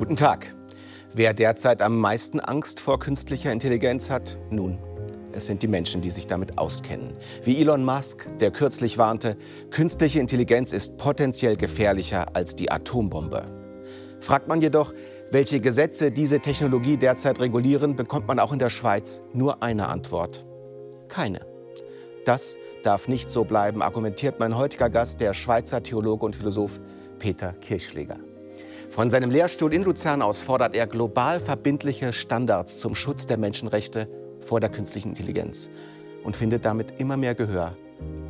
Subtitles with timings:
[0.00, 0.54] Guten Tag.
[1.12, 4.38] Wer derzeit am meisten Angst vor künstlicher Intelligenz hat?
[4.48, 4.78] Nun,
[5.32, 7.12] es sind die Menschen, die sich damit auskennen.
[7.44, 9.36] Wie Elon Musk, der kürzlich warnte,
[9.70, 13.44] künstliche Intelligenz ist potenziell gefährlicher als die Atombombe.
[14.20, 14.94] Fragt man jedoch,
[15.32, 20.46] welche Gesetze diese Technologie derzeit regulieren, bekommt man auch in der Schweiz nur eine Antwort.
[21.08, 21.40] Keine.
[22.24, 26.80] Das darf nicht so bleiben, argumentiert mein heutiger Gast, der Schweizer Theologe und Philosoph
[27.18, 28.16] Peter Kirchschläger.
[28.90, 34.08] Von seinem Lehrstuhl in Luzern aus fordert er global verbindliche Standards zum Schutz der Menschenrechte
[34.40, 35.70] vor der künstlichen Intelligenz
[36.24, 37.76] und findet damit immer mehr Gehör,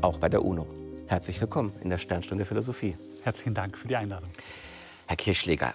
[0.02, 0.66] auch bei der UNO.
[1.06, 2.94] Herzlich willkommen in der Sternstunde Philosophie.
[3.24, 4.28] Herzlichen Dank für die Einladung.
[5.06, 5.72] Herr Kirchschläger,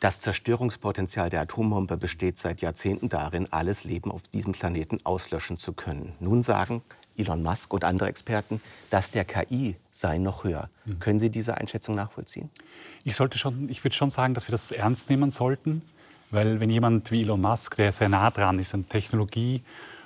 [0.00, 5.74] das Zerstörungspotenzial der Atombombe besteht seit Jahrzehnten darin, alles Leben auf diesem Planeten auslöschen zu
[5.74, 6.14] können.
[6.20, 6.80] Nun sagen
[7.16, 8.60] Elon Musk und andere Experten,
[8.90, 10.70] dass der KI sei noch höher.
[10.84, 10.98] Mhm.
[10.98, 12.50] Können Sie diese Einschätzung nachvollziehen?
[13.04, 15.82] Ich, sollte schon, ich würde schon sagen, dass wir das ernst nehmen sollten,
[16.30, 19.62] weil wenn jemand wie Elon Musk, der sehr nah dran ist an Technologie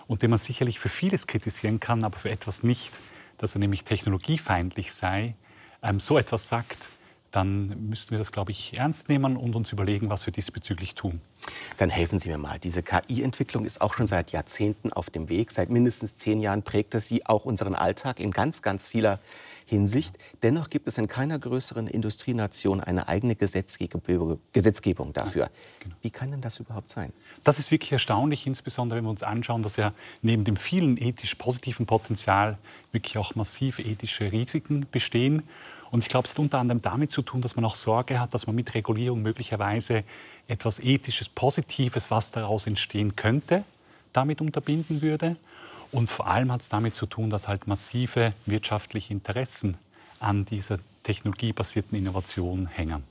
[0.06, 2.98] und den man sicherlich für vieles kritisieren kann, aber für etwas nicht,
[3.38, 5.34] dass er nämlich technologiefeindlich sei,
[5.82, 6.90] ähm, so etwas sagt,
[7.32, 11.20] dann müssten wir das, glaube ich, ernst nehmen und uns überlegen, was wir diesbezüglich tun.
[11.76, 12.58] Dann helfen Sie mir mal.
[12.58, 15.50] Diese KI-Entwicklung ist auch schon seit Jahrzehnten auf dem Weg.
[15.50, 19.18] Seit mindestens zehn Jahren prägt es sie auch unseren Alltag in ganz, ganz vieler
[19.66, 20.16] Hinsicht.
[20.42, 25.50] Dennoch gibt es in keiner größeren Industrienation eine eigene Gesetzgebung dafür.
[25.80, 25.94] Genau.
[26.02, 27.12] Wie kann denn das überhaupt sein?
[27.42, 31.34] Das ist wirklich erstaunlich, insbesondere wenn wir uns anschauen, dass ja neben dem vielen ethisch
[31.34, 32.58] positiven Potenzial
[32.92, 35.42] wirklich auch massive ethische Risiken bestehen.
[35.90, 38.34] Und ich glaube, es hat unter anderem damit zu tun, dass man auch Sorge hat,
[38.34, 40.04] dass man mit Regulierung möglicherweise
[40.46, 43.64] etwas Ethisches, Positives, was daraus entstehen könnte,
[44.12, 45.36] damit unterbinden würde.
[45.92, 49.76] Und vor allem hat es damit zu tun, dass halt massive wirtschaftliche Interessen
[50.20, 53.04] an dieser technologiebasierten Innovation hängen.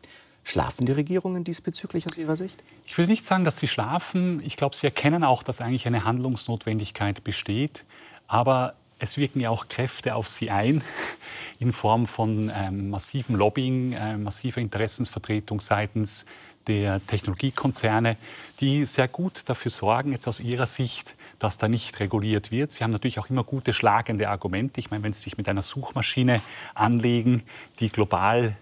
[0.44, 2.64] Schlafen die Regierungen diesbezüglich aus Ihrer Sicht?
[2.86, 4.44] Ich will nicht sagen, dass sie schlafen.
[4.46, 7.84] Ich glaube, sie erkennen auch, dass eigentlich eine Handlungsnotwendigkeit besteht.
[8.28, 10.84] Aber es wirken ja auch Kräfte auf sie ein
[11.60, 16.26] in Form von ähm, massivem Lobbying, äh, massiver Interessensvertretung seitens
[16.68, 18.18] der Technologiekonzerne,
[18.60, 22.72] die sehr gut dafür sorgen, jetzt aus ihrer Sicht, dass da nicht reguliert wird.
[22.72, 24.80] Sie haben natürlich auch immer gute schlagende Argumente.
[24.80, 26.42] Ich meine, wenn Sie sich mit einer Suchmaschine
[26.74, 27.44] anlegen,
[27.80, 28.56] die global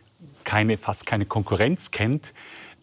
[0.43, 2.33] keine, fast keine Konkurrenz kennt,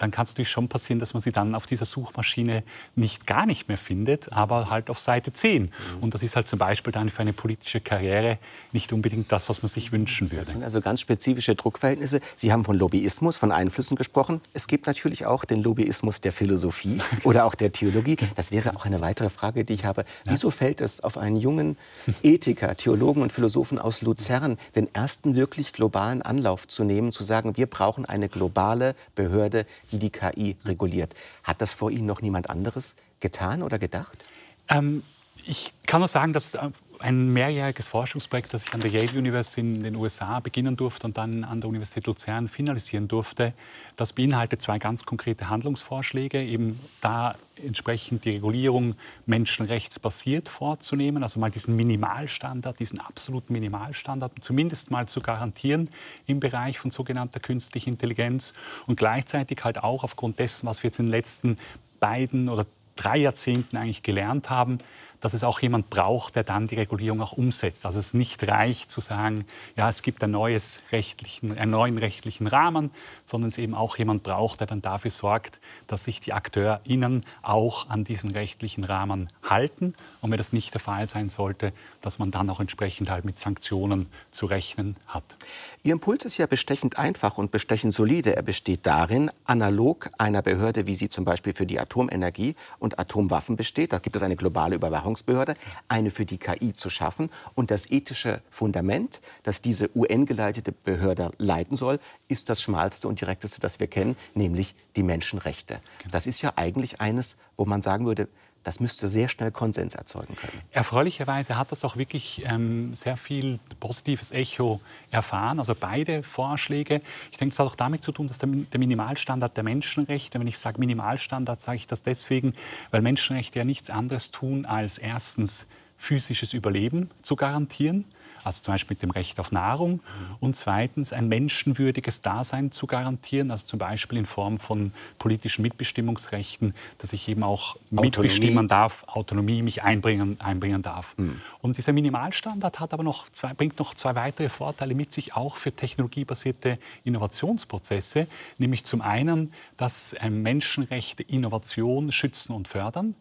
[0.00, 2.62] dann kann es natürlich schon passieren, dass man sie dann auf dieser Suchmaschine
[2.96, 5.64] nicht gar nicht mehr findet, aber halt auf Seite 10.
[5.64, 5.70] Mhm.
[6.00, 8.38] Und das ist halt zum Beispiel dann für eine politische Karriere
[8.72, 10.44] nicht unbedingt das, was man sich wünschen würde.
[10.44, 12.20] Das sind also ganz spezifische Druckverhältnisse.
[12.36, 14.40] Sie haben von Lobbyismus, von Einflüssen gesprochen.
[14.54, 18.16] Es gibt natürlich auch den Lobbyismus der Philosophie oder auch der Theologie.
[18.36, 20.06] Das wäre auch eine weitere Frage, die ich habe.
[20.24, 21.76] Wieso fällt es auf einen jungen
[22.22, 27.58] Ethiker, Theologen und Philosophen aus Luzern, den ersten wirklich globalen Anlauf zu nehmen, zu sagen,
[27.58, 31.14] wir brauchen eine globale Behörde, die die KI reguliert.
[31.42, 34.24] Hat das vor Ihnen noch niemand anderes getan oder gedacht?
[34.68, 35.02] Ähm,
[35.46, 36.70] ich kann nur sagen, dass äh,
[37.00, 41.16] ein mehrjähriges Forschungsprojekt, das ich an der Yale University in den USA beginnen durfte und
[41.16, 43.54] dann an der Universität Luzern finalisieren durfte,
[43.96, 48.94] das beinhaltet zwei ganz konkrete Handlungsvorschläge, eben da entsprechend die Regulierung
[49.26, 55.88] menschenrechtsbasiert vorzunehmen, also mal diesen Minimalstandard, diesen absoluten Minimalstandard zumindest mal zu garantieren
[56.26, 58.52] im Bereich von sogenannter künstlicher Intelligenz
[58.86, 61.58] und gleichzeitig halt auch aufgrund dessen, was wir jetzt in den letzten
[61.98, 62.64] beiden oder
[62.96, 64.78] drei Jahrzehnten eigentlich gelernt haben,
[65.20, 67.86] dass es auch jemand braucht, der dann die Regulierung auch umsetzt.
[67.86, 69.44] Also es nicht reicht zu sagen,
[69.76, 72.90] ja, es gibt ein neues rechtlichen, einen neuen rechtlichen Rahmen,
[73.24, 77.88] sondern es eben auch jemand braucht, der dann dafür sorgt, dass sich die AkteurInnen auch
[77.88, 79.94] an diesen rechtlichen Rahmen halten.
[80.20, 83.38] Und wenn das nicht der Fall sein sollte, dass man dann auch entsprechend halt mit
[83.38, 85.36] Sanktionen zu rechnen hat.
[85.82, 88.36] Ihr Impuls ist ja bestechend einfach und bestechend solide.
[88.36, 93.56] Er besteht darin, analog einer Behörde, wie sie zum Beispiel für die Atomenergie und Atomwaffen
[93.56, 95.54] besteht, da gibt es eine globale Überwachung, Überwachungsbehörde,
[95.88, 97.30] eine für die KI zu schaffen.
[97.54, 101.98] Und das ethische Fundament, das diese UN-geleitete Behörde leiten soll,
[102.28, 105.80] ist das schmalste und direkteste, das wir kennen, nämlich die Menschenrechte.
[105.98, 106.12] Genau.
[106.12, 108.28] Das ist ja eigentlich eines, wo man sagen würde,
[108.62, 110.60] das müsste sehr schnell Konsens erzeugen können.
[110.70, 114.80] Erfreulicherweise hat das auch wirklich ähm, sehr viel positives Echo
[115.10, 115.58] erfahren.
[115.58, 117.00] Also beide Vorschläge.
[117.30, 120.46] Ich denke, es hat auch damit zu tun, dass der, der Minimalstandard der Menschenrechte, wenn
[120.46, 122.54] ich sage Minimalstandard, sage ich das deswegen,
[122.90, 125.66] weil Menschenrechte ja nichts anderes tun, als erstens
[125.96, 128.04] physisches Überleben zu garantieren.
[128.44, 130.02] Also zum Beispiel mit dem Recht auf Nahrung.
[130.40, 136.74] Und zweitens ein menschenwürdiges Dasein zu garantieren, also zum Beispiel in Form von politischen Mitbestimmungsrechten,
[136.98, 138.06] dass ich eben auch Autonomie.
[138.06, 141.14] mitbestimmen darf, Autonomie mich einbringen, einbringen darf.
[141.16, 141.40] Mhm.
[141.60, 145.56] Und dieser Minimalstandard hat aber noch zwei, bringt noch zwei weitere Vorteile mit sich, auch
[145.56, 148.26] für technologiebasierte Innovationsprozesse,
[148.58, 153.14] nämlich zum einen, dass Menschenrechte Innovation schützen und fördern.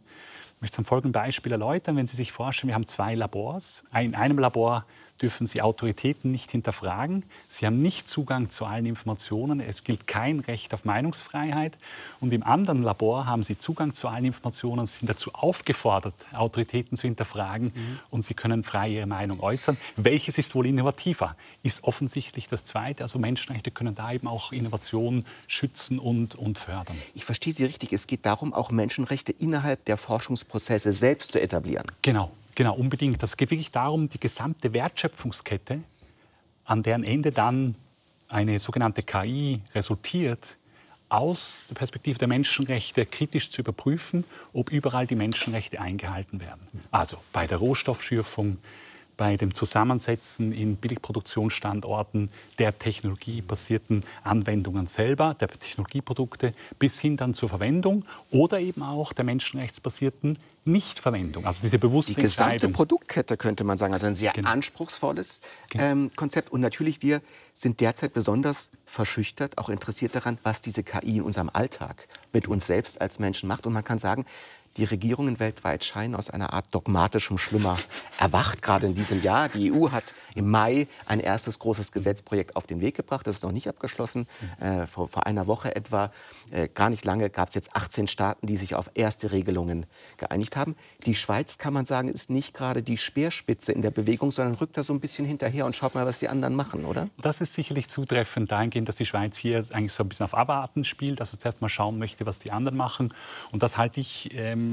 [0.56, 1.95] Ich möchte es am folgenden Beispiel erläutern.
[1.95, 3.83] Wenn Sie sich vorstellen, wir haben zwei Labors.
[3.98, 4.86] In einem Labor
[5.21, 7.24] dürfen Sie Autoritäten nicht hinterfragen.
[7.48, 9.60] Sie haben nicht Zugang zu allen Informationen.
[9.60, 11.77] Es gilt kein Recht auf Meinungsfreiheit.
[12.19, 16.98] Und im anderen Labor haben Sie Zugang zu allen Informationen, Sie sind dazu aufgefordert, Autoritäten
[16.98, 18.00] zu hinterfragen mhm.
[18.10, 19.77] und Sie können frei Ihre Meinung äußern.
[19.95, 21.36] Welches ist wohl innovativer?
[21.63, 23.04] Ist offensichtlich das Zweite.
[23.04, 26.98] Also Menschenrechte können da eben auch Innovation schützen und, und fördern.
[27.13, 27.94] Ich verstehe Sie richtig.
[27.94, 31.86] Es geht darum, auch Menschenrechte innerhalb der Forschungsprozesse selbst zu etablieren.
[32.01, 32.31] Genau.
[32.60, 33.24] Genau, unbedingt.
[33.24, 35.80] Es geht wirklich darum, die gesamte Wertschöpfungskette,
[36.66, 37.76] an deren Ende dann
[38.28, 40.58] eine sogenannte KI resultiert,
[41.08, 46.68] aus der Perspektive der Menschenrechte kritisch zu überprüfen, ob überall die Menschenrechte eingehalten werden.
[46.92, 48.58] Also bei der Rohstoffschürfung,
[49.16, 57.48] bei dem Zusammensetzen in Billigproduktionsstandorten der technologiebasierten Anwendungen selber, der Technologieprodukte, bis hin dann zur
[57.48, 63.78] Verwendung oder eben auch der menschenrechtsbasierten Nichtverwendung, also diese bewusste Die gesamte Produktkette könnte man
[63.78, 64.50] sagen, also ein sehr genau.
[64.50, 65.84] anspruchsvolles genau.
[65.84, 66.52] ähm, Konzept.
[66.52, 67.22] Und natürlich, wir
[67.54, 72.68] sind derzeit besonders verschüchtert, auch interessiert daran, was diese KI in unserem Alltag mit uns
[72.68, 73.66] selbst als Menschen macht.
[73.66, 74.26] Und man kann sagen,
[74.80, 77.78] die Regierungen weltweit scheinen aus einer Art dogmatischem Schlummer
[78.18, 79.50] erwacht, gerade in diesem Jahr.
[79.50, 83.28] Die EU hat im Mai ein erstes großes Gesetzprojekt auf den Weg gebracht.
[83.28, 84.26] Das ist noch nicht abgeschlossen.
[84.60, 86.12] Äh, vor, vor, einer Woche etwa,
[86.50, 89.86] äh, gar nicht lange, gab es jetzt 18 Staaten, die sich auf erste Regelungen
[90.16, 90.76] geeinigt haben.
[91.06, 94.78] Die Schweiz, kann man sagen, ist nicht gerade die Speerspitze in der Bewegung, sondern rückt
[94.78, 97.10] da so ein bisschen hinterher und schaut mal, was die anderen machen, oder?
[97.22, 100.86] Das ist sicherlich zutreffend dahingehend, dass die Schweiz hier eigentlich so ein bisschen auf Abwarten
[100.86, 103.14] spielt, also zuerst mal schauen möchte, was die anderen machen.
[103.52, 104.69] Und das halte ich ähm,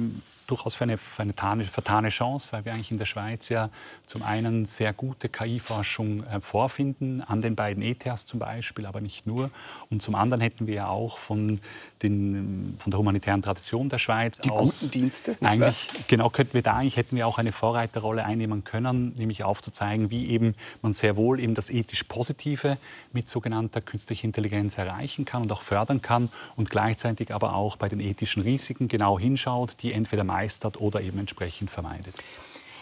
[0.47, 3.71] durchaus für eine, für eine tane, vertane Chance, weil wir eigentlich in der Schweiz ja
[4.07, 9.27] zum einen sehr gute KI-Forschung äh, vorfinden, an den beiden ETHs zum Beispiel, aber nicht
[9.27, 9.51] nur.
[9.91, 11.61] Und zum anderen hätten wir ja auch von,
[12.03, 14.81] den, von der humanitären Tradition der Schweiz Die aus...
[14.81, 15.37] guten Dienste?
[15.41, 20.11] Eigentlich, genau, könnten wir da eigentlich, hätten wir auch eine Vorreiterrolle einnehmen können, nämlich aufzuzeigen,
[20.11, 22.79] wie eben man sehr wohl eben das ethisch Positive
[23.13, 27.89] mit sogenannter künstlicher Intelligenz erreichen kann und auch fördern kann und gleichzeitig aber auch bei
[27.89, 32.15] den ethischen Risiken genau hinschaut, die entweder meistert oder eben entsprechend vermeidet.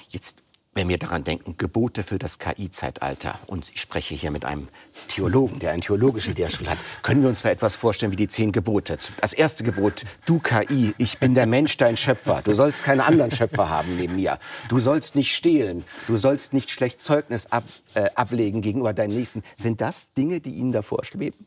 [0.08, 0.42] Jetzt
[0.74, 4.68] wenn wir daran denken, Gebote für das KI-Zeitalter, und ich spreche hier mit einem
[5.08, 8.52] Theologen, der einen theologischen Lehrstuhl hat, können wir uns da etwas vorstellen wie die zehn
[8.52, 8.98] Gebote.
[9.20, 12.42] Das erste Gebot, du KI, ich bin der Mensch, dein Schöpfer.
[12.42, 14.38] Du sollst keine anderen Schöpfer haben neben mir.
[14.68, 15.84] Du sollst nicht stehlen.
[16.06, 19.42] Du sollst nicht schlecht Zeugnis ab, äh, ablegen gegenüber deinen Nächsten.
[19.56, 21.46] Sind das Dinge, die Ihnen davor schweben?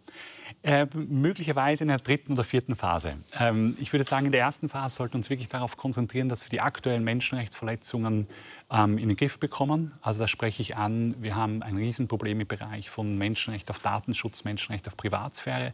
[0.64, 3.14] Äh, möglicherweise in der dritten oder vierten Phase.
[3.40, 6.46] Ähm, ich würde sagen, in der ersten Phase sollten wir uns wirklich darauf konzentrieren, dass
[6.46, 8.28] wir die aktuellen Menschenrechtsverletzungen
[8.72, 9.94] ähm, in den Griff bekommen.
[10.02, 14.44] Also da spreche ich an, wir haben ein Riesenproblem im Bereich von Menschenrecht auf Datenschutz,
[14.44, 15.74] Menschenrecht auf Privatsphäre.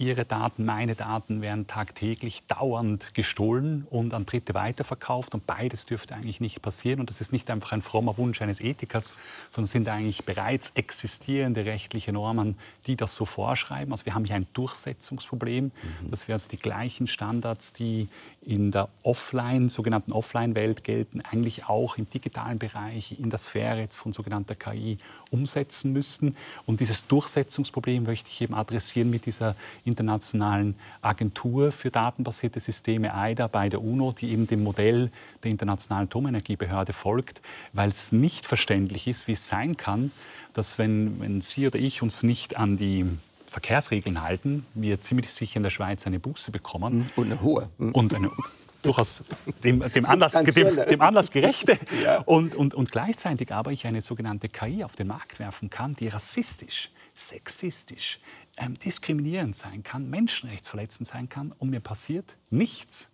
[0.00, 5.34] Ihre Daten, meine Daten werden tagtäglich dauernd gestohlen und an Dritte weiterverkauft.
[5.34, 7.00] Und beides dürfte eigentlich nicht passieren.
[7.00, 9.16] Und das ist nicht einfach ein frommer Wunsch eines Ethikers,
[9.48, 12.56] sondern sind eigentlich bereits existierende rechtliche Normen,
[12.86, 13.92] die das so vorschreiben.
[13.92, 16.08] Also wir haben hier ein Durchsetzungsproblem, mhm.
[16.08, 18.08] dass wir also die gleichen Standards, die
[18.48, 23.98] in der Offline, sogenannten Offline-Welt gelten, eigentlich auch im digitalen Bereich, in der Sphäre jetzt
[23.98, 24.96] von sogenannter KI
[25.30, 26.34] umsetzen müssen.
[26.64, 33.48] Und dieses Durchsetzungsproblem möchte ich eben adressieren mit dieser internationalen Agentur für datenbasierte Systeme AIDA
[33.48, 35.10] bei der UNO, die eben dem Modell
[35.44, 37.42] der Internationalen Atomenergiebehörde folgt,
[37.74, 40.10] weil es nicht verständlich ist, wie es sein kann,
[40.54, 43.04] dass wenn, wenn Sie oder ich uns nicht an die
[43.48, 47.06] Verkehrsregeln halten, wir ziemlich sicher in der Schweiz eine Buße bekommen.
[47.16, 47.68] Und eine hohe.
[47.78, 48.30] Und eine
[48.82, 49.24] durchaus
[49.64, 51.78] dem, dem, Anlass, dem, dem Anlass gerechte.
[52.04, 52.20] ja.
[52.20, 56.08] und, und, und gleichzeitig aber ich eine sogenannte KI auf den Markt werfen kann, die
[56.08, 58.20] rassistisch, sexistisch,
[58.56, 63.10] ähm, diskriminierend sein kann, menschenrechtsverletzend sein kann und mir passiert nichts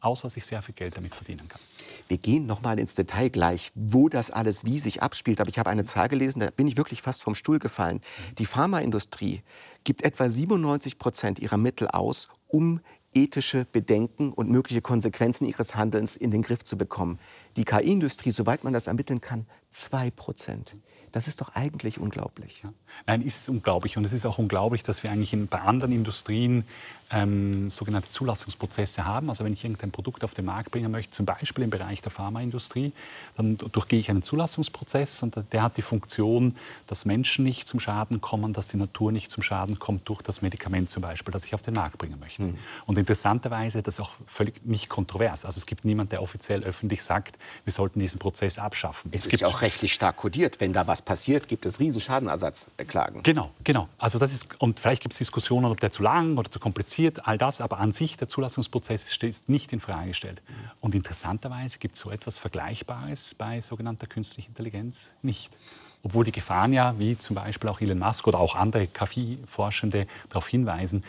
[0.00, 1.60] außer dass ich sehr viel Geld damit verdienen kann.
[2.08, 5.40] Wir gehen noch mal ins Detail gleich, wo das alles wie sich abspielt.
[5.40, 8.00] Aber ich habe eine Zahl gelesen, da bin ich wirklich fast vom Stuhl gefallen.
[8.38, 9.42] Die Pharmaindustrie
[9.84, 12.80] gibt etwa 97 Prozent ihrer Mittel aus, um
[13.14, 17.18] ethische Bedenken und mögliche Konsequenzen ihres Handelns in den Griff zu bekommen.
[17.56, 20.74] Die KI-Industrie, soweit man das ermitteln kann, 2 Prozent.
[21.12, 22.62] Das ist doch eigentlich unglaublich.
[23.06, 23.96] Nein, ist unglaublich.
[23.96, 26.64] Und es ist auch unglaublich, dass wir eigentlich in, bei anderen Industrien
[27.10, 29.28] ähm, sogenannte Zulassungsprozesse haben.
[29.28, 32.10] Also wenn ich irgendein Produkt auf den Markt bringen möchte, zum Beispiel im Bereich der
[32.10, 32.92] Pharmaindustrie,
[33.36, 36.54] dann durchgehe ich einen Zulassungsprozess und der hat die Funktion,
[36.86, 40.42] dass Menschen nicht zum Schaden kommen, dass die Natur nicht zum Schaden kommt durch das
[40.42, 42.42] Medikament zum Beispiel, das ich auf den Markt bringen möchte.
[42.42, 42.58] Mhm.
[42.86, 45.44] Und interessanterweise, das ist auch völlig nicht kontrovers.
[45.44, 49.10] Also es gibt niemanden, der offiziell öffentlich sagt, wir sollten diesen Prozess abschaffen.
[49.14, 50.60] Es, es ist ja auch rechtlich stark kodiert.
[50.60, 53.22] Wenn da was passiert, gibt es riesen Schadenersatzbeklagen.
[53.22, 53.88] Genau, genau.
[53.98, 57.26] Also das ist, und vielleicht gibt es Diskussionen, ob der zu lang oder zu kompliziert,
[57.26, 60.42] all das, aber an sich der Zulassungsprozess steht nicht in Frage gestellt.
[60.80, 65.58] Und interessanterweise gibt es so etwas Vergleichbares bei sogenannter künstlicher Intelligenz nicht.
[66.04, 70.46] Obwohl die Gefahren ja, wie zum Beispiel auch Elon Musk oder auch andere KI-Forschende darauf
[70.46, 71.02] hinweisen,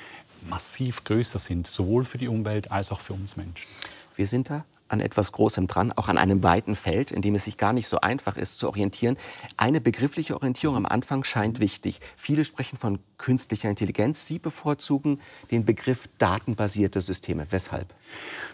[0.50, 3.68] massiv größer sind, sowohl für die Umwelt als auch für uns Menschen.
[4.16, 7.46] Wir sind da an etwas Großem dran, auch an einem weiten Feld, in dem es
[7.46, 9.18] sich gar nicht so einfach ist zu orientieren.
[9.58, 12.00] Eine begriffliche Orientierung am Anfang scheint wichtig.
[12.18, 14.26] Viele sprechen von künstlicher Intelligenz.
[14.26, 15.20] Sie bevorzugen
[15.52, 17.48] den Begriff datenbasierte Systeme.
[17.50, 17.94] Weshalb?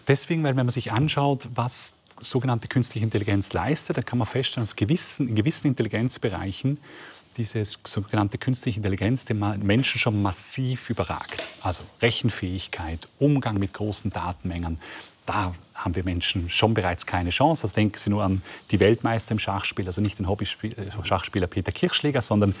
[0.06, 4.66] Deswegen, weil wenn man sich anschaut, was sogenannte künstliche Intelligenz leistet, dann kann man feststellen,
[4.66, 6.78] dass in gewissen Intelligenzbereichen
[7.36, 11.46] diese sogenannte künstliche Intelligenz den Menschen schon massiv überragt.
[11.62, 14.78] Also Rechenfähigkeit, Umgang mit großen Datenmengen,
[15.26, 17.64] da haben wir Menschen schon bereits keine Chance.
[17.64, 22.22] Also denken Sie nur an die Weltmeister im Schachspiel, also nicht den Hobby-Schachspieler Peter Kirchschläger,
[22.22, 22.54] sondern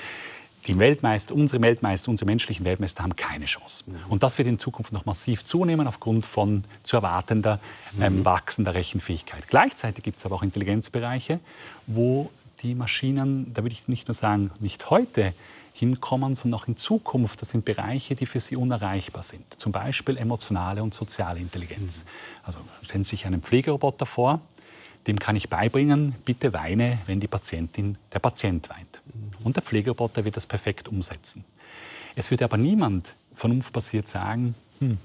[0.66, 3.84] die Weltmeister, unsere Weltmeister, unsere menschlichen Weltmeister haben keine Chance.
[4.08, 7.60] Und das wird in Zukunft noch massiv zunehmen aufgrund von zu erwartender
[8.00, 9.46] ähm, wachsender Rechenfähigkeit.
[9.48, 11.38] Gleichzeitig gibt es aber auch Intelligenzbereiche,
[11.86, 12.30] wo
[12.62, 15.34] die Maschinen, da würde ich nicht nur sagen, nicht heute
[15.72, 17.42] hinkommen, sondern auch in Zukunft.
[17.42, 19.60] Das sind Bereiche, die für sie unerreichbar sind.
[19.60, 22.06] Zum Beispiel emotionale und soziale Intelligenz.
[22.42, 24.40] Also stellen Sie sich einen Pflegeroboter vor,
[25.06, 29.02] dem kann ich beibringen, bitte weine, wenn die Patientin, der Patient weint.
[29.44, 31.44] Und der Pflegeroboter wird das perfekt umsetzen.
[32.14, 34.98] Es wird aber niemand vernunftbasiert sagen, hm,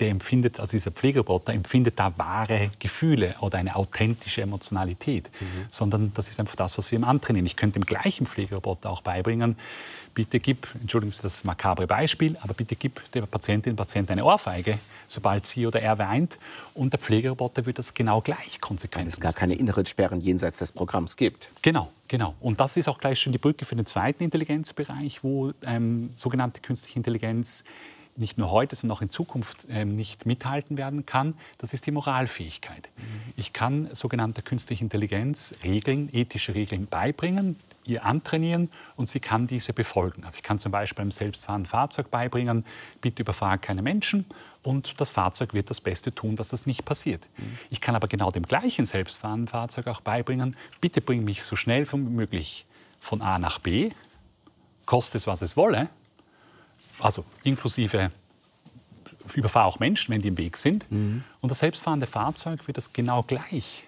[0.00, 5.66] der empfindet, also dieser Pflegeroboter empfindet da wahre Gefühle oder eine authentische Emotionalität, mhm.
[5.70, 7.46] sondern das ist einfach das, was wir ihm antrainieren.
[7.46, 9.56] Ich könnte dem gleichen Pflegeroboter auch beibringen,
[10.16, 14.24] bitte gib, entschuldigen Sie das makabre Beispiel, aber bitte gib der Patientin und Patient eine
[14.24, 16.38] Ohrfeige, sobald sie oder er weint
[16.74, 20.58] und der Pflegeroboter wird das genau gleich konsequent Weil es gar keine inneren Sperren jenseits
[20.58, 21.50] des Programms gibt.
[21.60, 22.34] Genau, genau.
[22.40, 26.60] Und das ist auch gleich schon die Brücke für den zweiten Intelligenzbereich, wo ähm, sogenannte
[26.60, 27.62] künstliche Intelligenz
[28.18, 31.90] nicht nur heute, sondern auch in Zukunft ähm, nicht mithalten werden kann, das ist die
[31.90, 32.88] Moralfähigkeit.
[32.96, 33.02] Mhm.
[33.36, 39.72] Ich kann sogenannte künstliche Intelligenz Regeln, ethische Regeln beibringen, ihr antrainieren und sie kann diese
[39.72, 40.24] befolgen.
[40.24, 42.64] Also ich kann zum Beispiel einem selbstfahrenden Fahrzeug beibringen,
[43.00, 44.26] bitte überfahre keine Menschen
[44.62, 47.26] und das Fahrzeug wird das Beste tun, dass das nicht passiert.
[47.36, 47.58] Mhm.
[47.70, 51.90] Ich kann aber genau dem gleichen selbstfahrenden Fahrzeug auch beibringen, bitte bring mich so schnell
[51.90, 52.66] wie möglich
[52.98, 53.92] von A nach B,
[54.84, 55.88] koste es, was es wolle,
[56.98, 58.10] also inklusive
[59.34, 60.90] überfahre auch Menschen, wenn die im Weg sind.
[60.90, 61.24] Mhm.
[61.40, 63.84] Und das selbstfahrende Fahrzeug wird das genau gleich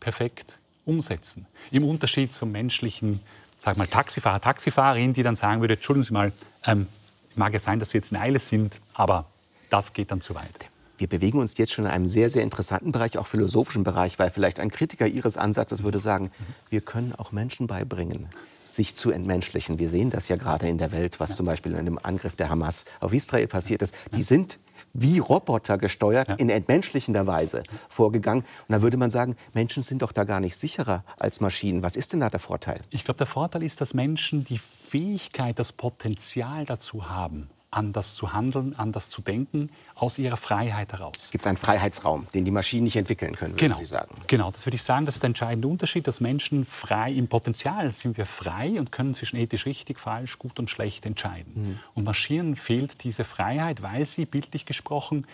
[0.00, 1.46] perfekt umsetzen.
[1.70, 3.20] Im Unterschied zum menschlichen,
[3.60, 6.32] sag mal, Taxifahrer, Taxifahrerin, die dann sagen würde, entschuldigen Sie mal,
[6.64, 6.88] ähm,
[7.36, 9.26] mag es sein, dass Sie jetzt in Eile sind, aber
[9.70, 10.68] das geht dann zu weit.
[10.98, 14.30] Wir bewegen uns jetzt schon in einem sehr, sehr interessanten Bereich, auch philosophischen Bereich, weil
[14.30, 16.30] vielleicht ein Kritiker Ihres Ansatzes würde sagen,
[16.70, 18.28] wir können auch Menschen beibringen,
[18.74, 19.78] sich zu entmenschlichen.
[19.78, 22.48] Wir sehen das ja gerade in der Welt, was zum Beispiel in dem Angriff der
[22.48, 23.94] Hamas auf Israel passiert ist.
[24.14, 24.58] Die sind
[24.92, 26.34] wie Roboter gesteuert ja.
[26.36, 28.44] in entmenschlichender Weise vorgegangen.
[28.68, 31.82] Und da würde man sagen, Menschen sind doch da gar nicht sicherer als Maschinen.
[31.82, 32.80] Was ist denn da der Vorteil?
[32.90, 38.32] Ich glaube, der Vorteil ist, dass Menschen die Fähigkeit, das Potenzial dazu haben, anders zu
[38.32, 41.30] handeln, anders zu denken, aus ihrer Freiheit heraus.
[41.30, 43.76] Gibt es einen Freiheitsraum, den die Maschinen nicht entwickeln können, genau.
[43.76, 44.14] Sie sagen?
[44.26, 47.92] Genau, das würde ich sagen, das ist der entscheidende Unterschied, dass Menschen frei, im Potenzial
[47.92, 51.52] sind wir frei und können zwischen ethisch richtig, falsch, gut und schlecht entscheiden.
[51.54, 51.78] Mhm.
[51.94, 55.26] Und Maschinen fehlt diese Freiheit, weil sie, bildlich gesprochen,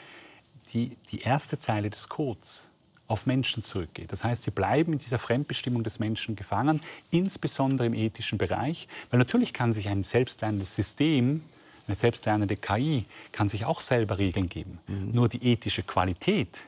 [0.73, 2.69] die, die erste Zeile des Codes
[3.11, 4.13] auf Menschen zurückgeht.
[4.13, 6.81] Das heißt, wir bleiben in dieser Fremdbestimmung des Menschen gefangen,
[7.11, 11.43] insbesondere im ethischen Bereich, weil natürlich kann sich ein selbstlernendes System
[11.91, 14.79] eine selbstlernende KI kann sich auch selber Regeln geben.
[14.87, 15.11] Mhm.
[15.13, 16.67] Nur die ethische Qualität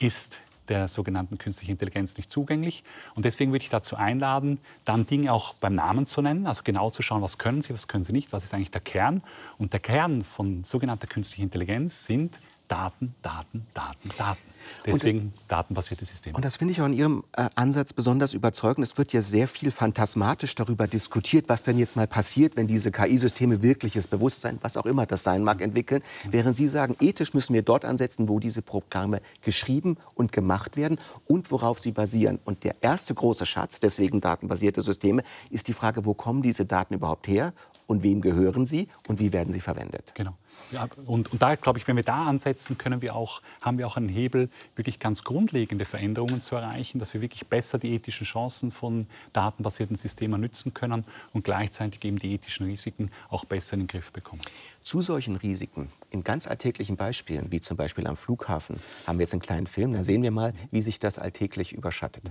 [0.00, 2.84] ist der sogenannten künstlichen Intelligenz nicht zugänglich.
[3.14, 6.90] Und deswegen würde ich dazu einladen, dann Dinge auch beim Namen zu nennen, also genau
[6.90, 9.22] zu schauen, was können sie, was können sie nicht, was ist eigentlich der Kern.
[9.58, 14.40] Und der Kern von sogenannter künstlicher Intelligenz sind Daten, Daten, Daten, Daten.
[14.84, 16.36] Deswegen und, datenbasierte Systeme.
[16.36, 18.86] Und das finde ich auch in Ihrem äh, Ansatz besonders überzeugend.
[18.86, 22.90] Es wird ja sehr viel phantasmatisch darüber diskutiert, was denn jetzt mal passiert, wenn diese
[22.90, 26.02] KI-Systeme wirkliches Bewusstsein, was auch immer das sein mag, entwickeln.
[26.30, 30.98] Während Sie sagen, ethisch müssen wir dort ansetzen, wo diese Programme geschrieben und gemacht werden
[31.26, 32.38] und worauf sie basieren.
[32.44, 36.94] Und der erste große Schatz, deswegen datenbasierte Systeme, ist die Frage, wo kommen diese Daten
[36.94, 37.52] überhaupt her
[37.88, 40.12] und wem gehören sie und wie werden sie verwendet.
[40.14, 40.34] Genau.
[40.70, 43.86] Ja, und, und da glaube ich, wenn wir da ansetzen, können wir auch, haben wir
[43.86, 48.26] auch einen Hebel, wirklich ganz grundlegende Veränderungen zu erreichen, dass wir wirklich besser die ethischen
[48.26, 53.80] Chancen von datenbasierten Systemen nützen können und gleichzeitig eben die ethischen Risiken auch besser in
[53.80, 54.42] den Griff bekommen.
[54.82, 59.32] Zu solchen Risiken in ganz alltäglichen Beispielen, wie zum Beispiel am Flughafen, haben wir jetzt
[59.32, 59.94] einen kleinen Film.
[59.94, 62.24] Da sehen wir mal, wie sich das alltäglich überschattet.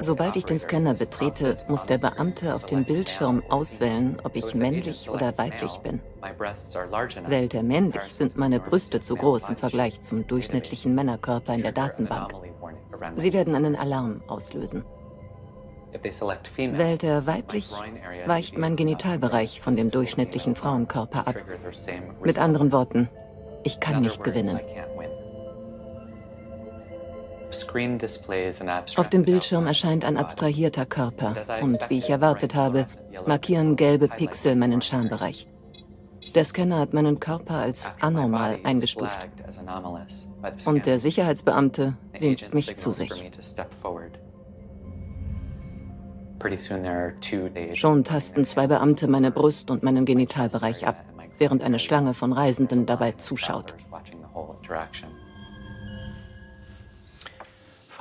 [0.00, 5.10] Sobald ich den Scanner betrete, muss der Beamte auf dem Bildschirm auswählen, ob ich männlich
[5.10, 6.00] oder weiblich bin.
[7.26, 11.72] Wählt er männlich, sind meine Brüste zu groß im Vergleich zum durchschnittlichen Männerkörper in der
[11.72, 12.32] Datenbank.
[13.16, 14.84] Sie werden einen Alarm auslösen.
[16.56, 17.70] Wählt er weiblich,
[18.26, 21.36] weicht mein Genitalbereich von dem durchschnittlichen Frauenkörper ab.
[22.22, 23.08] Mit anderen Worten,
[23.62, 24.58] ich kann nicht gewinnen.
[28.96, 32.86] Auf dem Bildschirm erscheint ein abstrahierter Körper und, wie ich erwartet habe,
[33.26, 35.48] markieren gelbe Pixel meinen Schambereich.
[36.34, 39.28] Der Scanner hat meinen Körper als anormal eingestuft.
[40.66, 43.30] Und der Sicherheitsbeamte winkt mich zu sich.
[47.74, 50.96] Schon tasten zwei Beamte meine Brust und meinen Genitalbereich ab,
[51.38, 53.74] während eine Schlange von Reisenden dabei zuschaut.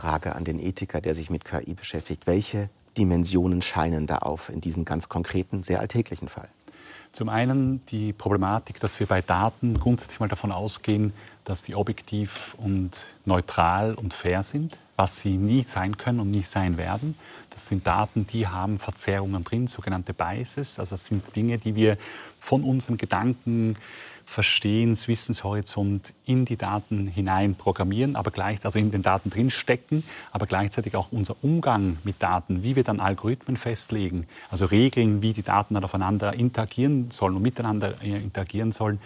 [0.04, 2.28] Frage an den Ethiker, der sich mit KI beschäftigt.
[2.28, 6.50] Welche Dimensionen scheinen da auf in diesem ganz konkreten, sehr alltäglichen Fall?
[7.14, 11.14] Zum einen die Problematik, dass wir bei Daten grundsätzlich mal davon ausgehen,
[11.46, 16.44] dass die objektiv und neutral und fair sind, was sie nie sein können und nie
[16.44, 17.16] sein werden.
[17.50, 20.80] Das sind Daten, die haben Verzerrungen drin, sogenannte Biases.
[20.80, 21.98] Also das sind Dinge, die wir
[22.40, 23.78] von unserem Gedanken
[24.26, 30.04] Verstehens, Wissenshorizont in die Daten hinein programmieren, aber gleich, also in den Daten drin stecken,
[30.32, 35.34] aber gleichzeitig auch unser Umgang mit Daten, wie wir dann Algorithmen festlegen, also Regeln, wie
[35.34, 39.00] die Daten dann aufeinander interagieren sollen und miteinander äh, interagieren sollen,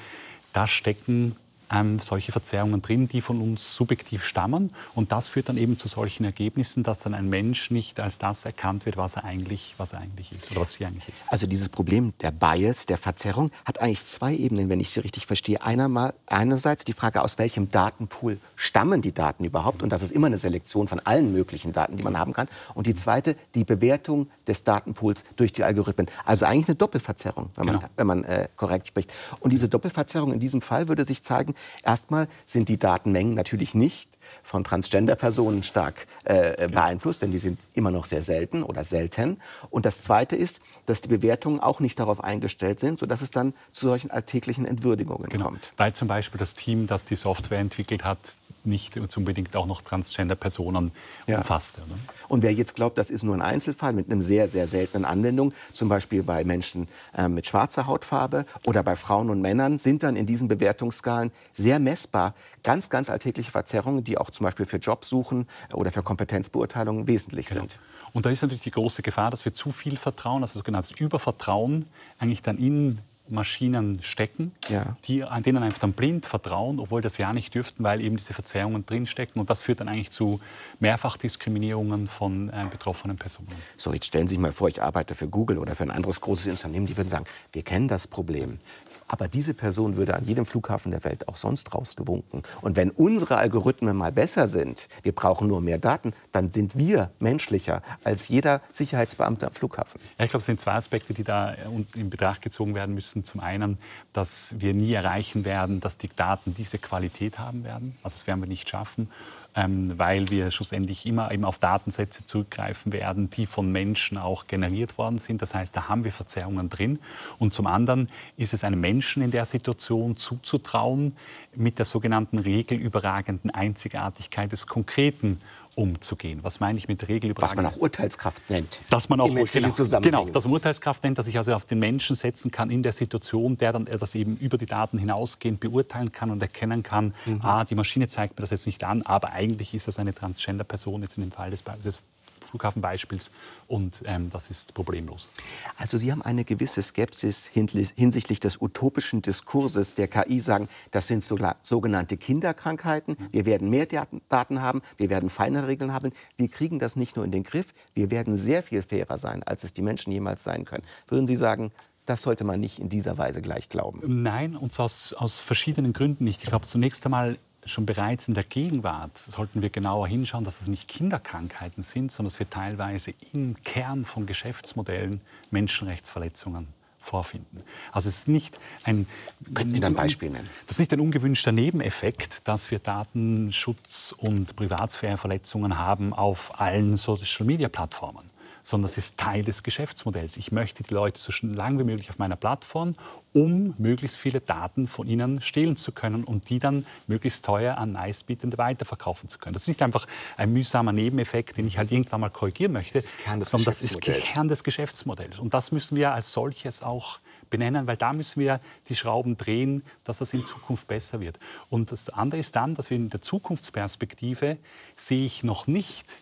[0.54, 1.36] da stecken
[1.72, 4.72] ähm, solche Verzerrungen drin, die von uns subjektiv stammen.
[4.96, 8.46] Und das führt dann eben zu solchen Ergebnissen, dass dann ein Mensch nicht als das
[8.46, 11.24] erkannt wird, was er eigentlich, was er eigentlich ist oder was sie eigentlich ist.
[11.28, 15.26] Also dieses Problem der Bias, der Verzerrung, hat eigentlich zwei Ebenen, wenn ich sie richtig
[15.26, 15.62] verstehe.
[15.62, 19.84] Einer einerseits die Frage, aus welchem Datenpool stammen die Daten überhaupt?
[19.84, 22.48] Und das ist immer eine Selektion von allen möglichen Daten, die man haben kann.
[22.74, 26.08] Und die zweite, die Bewertung des Datenpools durch die Algorithmen.
[26.26, 27.90] Also eigentlich eine Doppelverzerrung, wenn man, genau.
[27.96, 29.12] wenn man äh, korrekt spricht.
[29.40, 34.17] Und diese Doppelverzerrung in diesem Fall würde sich zeigen, Erstmal sind die Datenmengen natürlich nicht
[34.44, 39.40] von Transgender-Personen stark äh, beeinflusst, denn die sind immer noch sehr selten oder selten.
[39.70, 43.54] Und das Zweite ist, dass die Bewertungen auch nicht darauf eingestellt sind, sodass es dann
[43.72, 45.46] zu solchen alltäglichen Entwürdigungen genau.
[45.46, 45.74] kommt.
[45.78, 48.20] Weil zum Beispiel das Team, das die Software entwickelt hat,
[48.68, 50.92] nicht unbedingt auch noch Transgender-Personen
[51.26, 51.38] ja.
[51.38, 51.82] umfasste.
[51.82, 51.96] Ne?
[52.28, 55.54] Und wer jetzt glaubt, das ist nur ein Einzelfall mit einer sehr, sehr seltenen Anwendung,
[55.74, 60.16] zum Beispiel bei Menschen äh, mit schwarzer Hautfarbe oder bei Frauen und Männern, sind dann
[60.16, 62.36] in diesen Bewertungsskalen sehr messbar
[62.68, 67.62] ganz, ganz alltägliche Verzerrungen, die auch zum Beispiel für Jobsuchen oder für Kompetenzbeurteilungen wesentlich genau.
[67.62, 67.78] sind.
[68.12, 71.86] Und da ist natürlich die große Gefahr, dass wir zu viel Vertrauen, also sogenanntes Übervertrauen,
[72.20, 73.00] eigentlich dann in
[73.30, 74.98] Maschinen stecken, ja.
[75.06, 78.34] die, an denen einfach dann blind vertrauen, obwohl das ja nicht dürften, weil eben diese
[78.34, 79.40] Verzerrungen drinstecken.
[79.40, 80.42] Und das führt dann eigentlich zu
[80.80, 83.48] Mehrfachdiskriminierungen von äh, betroffenen Personen.
[83.78, 86.20] So, jetzt stellen Sie sich mal vor, ich arbeite für Google oder für ein anderes
[86.22, 88.60] großes Unternehmen, die würden sagen, wir kennen das Problem.
[89.08, 92.44] Aber diese Person würde an jedem Flughafen der Welt auch sonst rausgewunken.
[92.62, 97.12] Und wenn unsere Algorithmen mal besser sind, wir brauchen nur mehr Daten, dann sind wir
[97.20, 100.02] menschlicher als jeder Sicherheitsbeamte am Flughafen.
[100.18, 101.58] Ja, ich glaube, es sind zwei Aspekte, die da äh,
[101.96, 103.24] in Betracht gezogen werden müssen.
[103.24, 103.78] Zum einen,
[104.14, 107.96] dass wir nie erreichen werden, dass die Daten diese Qualität haben werden.
[108.04, 109.10] Also das werden wir nicht schaffen
[109.58, 115.00] ähm, weil wir schlussendlich immer eben auf Datensätze zurückgreifen werden, die von Menschen auch generiert
[115.00, 115.42] worden sind.
[115.42, 117.00] Das heißt, da haben wir Verzerrungen drin.
[117.40, 121.18] Und zum anderen ist es einem Menschen in der Situation zuzutrauen,
[121.56, 125.42] mit der sogenannten regelüberragenden Einzigartigkeit des Konkreten
[125.78, 126.40] umzugehen.
[126.42, 127.58] Was meine ich mit Regelübertragung?
[127.58, 128.80] Was man auch Urteilskraft nennt.
[128.90, 132.16] Dass man auch genau, genau, dass man Urteilskraft nennt, dass ich also auf den Menschen
[132.16, 136.32] setzen kann in der Situation, der dann das eben über die Daten hinausgehend beurteilen kann
[136.32, 137.42] und erkennen kann, mhm.
[137.44, 141.04] ah, die Maschine zeigt mir das jetzt nicht an, aber eigentlich ist das eine Transgender-Person
[141.04, 142.02] jetzt in dem Fall des, des
[142.48, 143.32] Flughafenbeispiels
[143.68, 145.30] und ähm, das ist problemlos.
[145.78, 151.24] Also Sie haben eine gewisse Skepsis hinsichtlich des utopischen Diskurses der KI, sagen, das sind
[151.24, 156.96] sogenannte Kinderkrankheiten, wir werden mehr Daten haben, wir werden feinere Regeln haben, wir kriegen das
[156.96, 160.12] nicht nur in den Griff, wir werden sehr viel fairer sein, als es die Menschen
[160.12, 160.84] jemals sein können.
[161.08, 161.72] Würden Sie sagen,
[162.08, 164.02] das sollte man nicht in dieser Weise gleich glauben.
[164.22, 166.42] Nein, und zwar aus, aus verschiedenen Gründen nicht.
[166.42, 170.68] Ich glaube, zunächst einmal schon bereits in der Gegenwart sollten wir genauer hinschauen, dass das
[170.68, 176.68] nicht Kinderkrankheiten sind, sondern dass wir teilweise im Kern von Geschäftsmodellen Menschenrechtsverletzungen
[177.00, 177.64] vorfinden.
[177.92, 179.08] Also es ist nicht ein,
[179.54, 180.50] Könnten Sie ein Beispiel nennen?
[180.66, 188.37] Das ist nicht ein ungewünschter Nebeneffekt, dass wir Datenschutz- und Privatsphäreverletzungen haben auf allen Social-Media-Plattformen
[188.68, 190.36] sondern es ist Teil des Geschäftsmodells.
[190.36, 192.96] Ich möchte die Leute so lang wie möglich auf meiner Plattform,
[193.32, 197.94] um möglichst viele Daten von ihnen stehlen zu können und die dann möglichst teuer an
[197.94, 199.54] Nicebietende weiterverkaufen zu können.
[199.54, 203.50] Das ist nicht einfach ein mühsamer Nebeneffekt, den ich halt irgendwann mal korrigieren möchte, das
[203.50, 205.40] sondern das ist Kern des Geschäftsmodells.
[205.40, 209.82] Und das müssen wir als solches auch benennen, weil da müssen wir die Schrauben drehen,
[210.04, 211.40] dass das in Zukunft besser wird.
[211.70, 214.58] Und das andere ist dann, dass wir in der Zukunftsperspektive
[214.96, 216.18] sehe ich noch nicht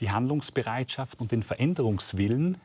[0.00, 2.60] die Handlungsbereitschaft und den Veränderungswillen,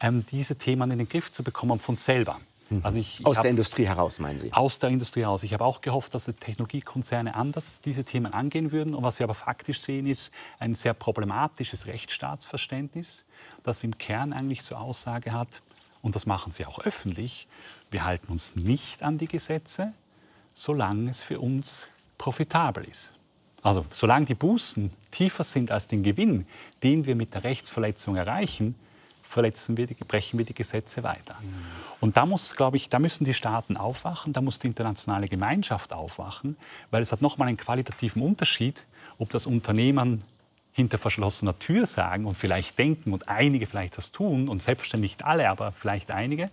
[0.00, 2.40] ähm, diese Themen in den Griff zu bekommen von selber.
[2.70, 2.80] Mhm.
[2.82, 4.52] Also ich, ich aus hab, der Industrie heraus, meinen Sie?
[4.52, 5.42] Aus der Industrie heraus.
[5.42, 8.94] Ich habe auch gehofft, dass die Technologiekonzerne anders diese Themen angehen würden.
[8.94, 13.24] Und was wir aber faktisch sehen, ist ein sehr problematisches Rechtsstaatsverständnis,
[13.62, 15.62] das im Kern eigentlich zur Aussage hat,
[16.00, 17.48] und das machen sie auch öffentlich,
[17.90, 19.92] wir halten uns nicht an die Gesetze,
[20.54, 23.12] solange es für uns profitabel ist.
[23.62, 26.46] Also solange die Bußen tiefer sind als den Gewinn,
[26.82, 28.74] den wir mit der Rechtsverletzung erreichen,
[29.22, 31.36] verletzen wir die, brechen wir die Gesetze weiter.
[32.00, 35.92] Und da muss, glaube ich, da müssen die Staaten aufwachen, da muss die internationale Gemeinschaft
[35.92, 36.56] aufwachen,
[36.90, 38.84] weil es hat nochmal einen qualitativen Unterschied,
[39.18, 40.22] ob das Unternehmen
[40.72, 45.24] hinter verschlossener Tür sagen und vielleicht denken und einige vielleicht das tun und selbstverständlich nicht
[45.24, 46.50] alle, aber vielleicht einige.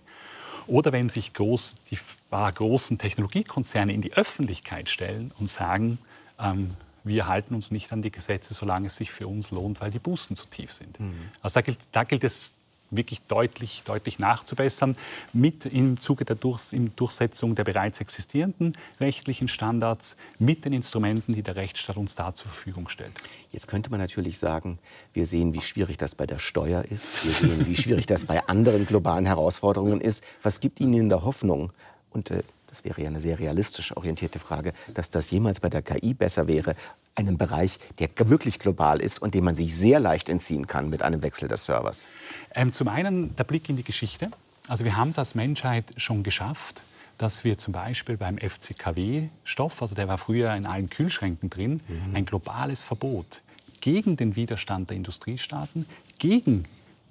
[0.66, 1.98] Oder wenn sich groß, die
[2.30, 5.98] großen Technologiekonzerne in die Öffentlichkeit stellen und sagen,
[6.40, 6.72] ähm,
[7.06, 9.98] wir halten uns nicht an die Gesetze, solange es sich für uns lohnt, weil die
[9.98, 10.98] Bußen zu tief sind.
[10.98, 11.14] Mhm.
[11.40, 12.56] Also da gilt, da gilt es
[12.90, 14.96] wirklich deutlich, deutlich nachzubessern,
[15.32, 21.34] mit im Zuge der Durch, in Durchsetzung der bereits existierenden rechtlichen Standards, mit den Instrumenten,
[21.34, 23.14] die der Rechtsstaat uns da zur Verfügung stellt.
[23.50, 24.78] Jetzt könnte man natürlich sagen,
[25.12, 28.46] wir sehen, wie schwierig das bei der Steuer ist, wir sehen, wie schwierig das bei
[28.46, 30.22] anderen globalen Herausforderungen ist.
[30.42, 31.72] Was gibt Ihnen in der Hoffnung?
[32.10, 35.82] Und äh, das wäre ja eine sehr realistisch orientierte Frage, dass das jemals bei der
[35.82, 36.74] KI besser wäre,
[37.14, 41.02] einen Bereich, der wirklich global ist und dem man sich sehr leicht entziehen kann mit
[41.02, 42.08] einem Wechsel des Servers?
[42.54, 44.30] Ähm, zum einen der Blick in die Geschichte.
[44.68, 46.82] Also wir haben es als Menschheit schon geschafft,
[47.18, 52.14] dass wir zum Beispiel beim FCKW-Stoff, also der war früher in allen Kühlschränken drin, mhm.
[52.14, 53.42] ein globales Verbot
[53.80, 55.86] gegen den Widerstand der Industriestaaten,
[56.18, 56.64] gegen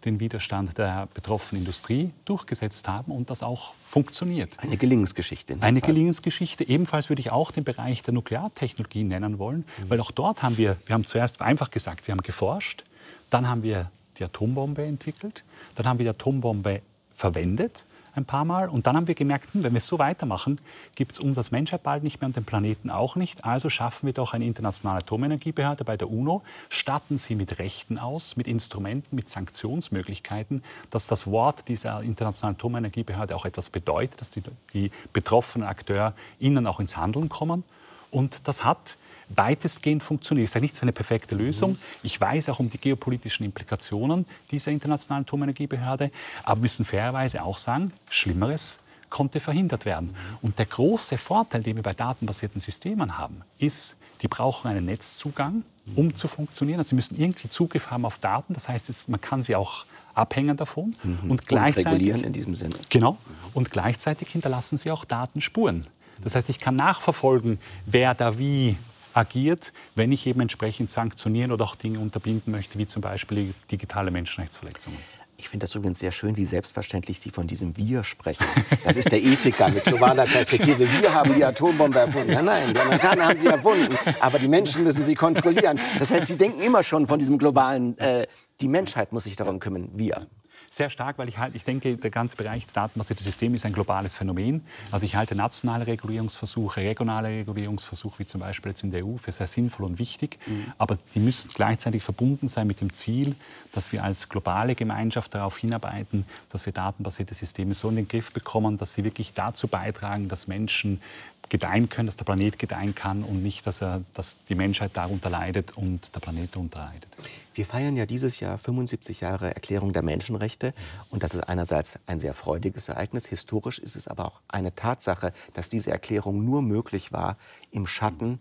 [0.06, 4.58] den Widerstand der betroffenen Industrie durchgesetzt haben und das auch funktioniert.
[4.60, 5.58] Eine Gelingensgeschichte.
[5.60, 5.90] Eine Fall.
[5.90, 6.68] Gelingensgeschichte.
[6.68, 9.90] Ebenfalls würde ich auch den Bereich der Nukleartechnologie nennen wollen, mhm.
[9.90, 12.84] weil auch dort haben wir, wir haben zuerst einfach gesagt, wir haben geforscht,
[13.30, 15.44] dann haben wir die Atombombe entwickelt,
[15.76, 16.82] dann haben wir die Atombombe
[17.14, 18.70] verwendet ein paar Mal.
[18.70, 20.60] Und dann haben wir gemerkt, hm, wenn wir so weitermachen,
[20.96, 23.46] gibt es uns als Menschheit bald nicht mehr und den Planeten auch nicht.
[23.46, 28.36] Also schaffen wir doch eine internationale Atomenergiebehörde bei der UNO, statten sie mit Rechten aus,
[28.36, 34.44] mit Instrumenten, mit Sanktionsmöglichkeiten, dass das Wort dieser internationalen Atomenergiebehörde auch etwas bedeutet, dass die,
[34.74, 37.64] die betroffenen Akteure innen auch ins Handeln kommen.
[38.12, 38.98] Und das hat
[39.30, 40.46] weitestgehend funktioniert.
[40.46, 41.78] Es ist ja nicht eine perfekte Lösung.
[42.04, 46.12] Ich weiß auch um die geopolitischen Implikationen dieser internationalen Atomenergiebehörde,
[46.44, 50.16] aber müssen fairerweise auch sagen, Schlimmeres konnte verhindert werden.
[50.42, 55.64] Und der große Vorteil, den wir bei datenbasierten Systemen haben, ist, die brauchen einen Netzzugang,
[55.96, 56.80] um zu funktionieren.
[56.80, 58.54] Also sie müssen irgendwie Zugriff haben auf Daten.
[58.54, 60.96] Das heißt, es, man kann sie auch abhängen davon.
[61.04, 61.32] Mhm.
[61.32, 62.76] Und, gleichzeitig, und regulieren in diesem Sinne.
[62.90, 63.18] Genau.
[63.54, 65.86] Und gleichzeitig hinterlassen sie auch Datenspuren.
[66.22, 68.78] Das heißt, ich kann nachverfolgen, wer da wie
[69.16, 74.12] agiert, wenn ich eben entsprechend sanktionieren oder auch Dinge unterbinden möchte, wie zum Beispiel digitale
[74.12, 75.00] Menschenrechtsverletzungen.
[75.38, 78.46] Ich finde das übrigens sehr schön, wie selbstverständlich Sie von diesem Wir sprechen.
[78.86, 80.88] Das ist der Ethiker mit globaler Perspektive.
[81.02, 82.32] Wir haben die Atombombe erfunden.
[82.32, 83.98] Nein, nein, die Amerikaner haben sie erfunden.
[84.22, 85.80] Aber die Menschen müssen sie kontrollieren.
[86.00, 88.28] Das heißt, Sie denken immer schon von diesem globalen, äh,
[88.62, 89.90] die Menschheit muss sich darum kümmern.
[89.94, 90.28] Wir
[90.76, 93.74] sehr stark, weil ich, halt, ich denke, der ganze Bereich des datenbasierten Systems ist ein
[93.74, 94.66] globales Phänomen.
[94.92, 99.32] Also ich halte nationale Regulierungsversuche, regionale Regulierungsversuche, wie zum Beispiel jetzt in der EU, für
[99.32, 100.38] sehr sinnvoll und wichtig.
[100.46, 100.74] Mhm.
[100.78, 103.36] Aber die müssen gleichzeitig verbunden sein mit dem Ziel,
[103.72, 108.32] dass wir als globale Gemeinschaft darauf hinarbeiten, dass wir datenbasierte Systeme so in den Griff
[108.32, 111.02] bekommen, dass sie wirklich dazu beitragen, dass Menschen
[111.50, 115.30] gedeihen können, dass der Planet gedeihen kann und nicht, dass, er, dass die Menschheit darunter
[115.30, 117.08] leidet und der Planet darunter leidet.
[117.54, 120.74] Wir feiern ja dieses Jahr 75 Jahre Erklärung der Menschenrechte.
[121.10, 123.26] Und das ist einerseits ein sehr freudiges Ereignis.
[123.28, 127.38] Historisch ist es aber auch eine Tatsache, dass diese Erklärung nur möglich war
[127.72, 128.40] im Schatten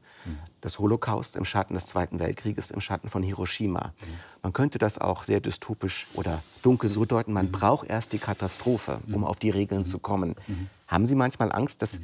[0.65, 3.93] des Holocaust, im Schatten des Zweiten Weltkrieges, im Schatten von Hiroshima.
[4.43, 9.01] Man könnte das auch sehr dystopisch oder dunkel so deuten, man braucht erst die Katastrophe,
[9.13, 10.35] um auf die Regeln zu kommen.
[10.89, 12.01] Haben Sie manchmal Angst, dass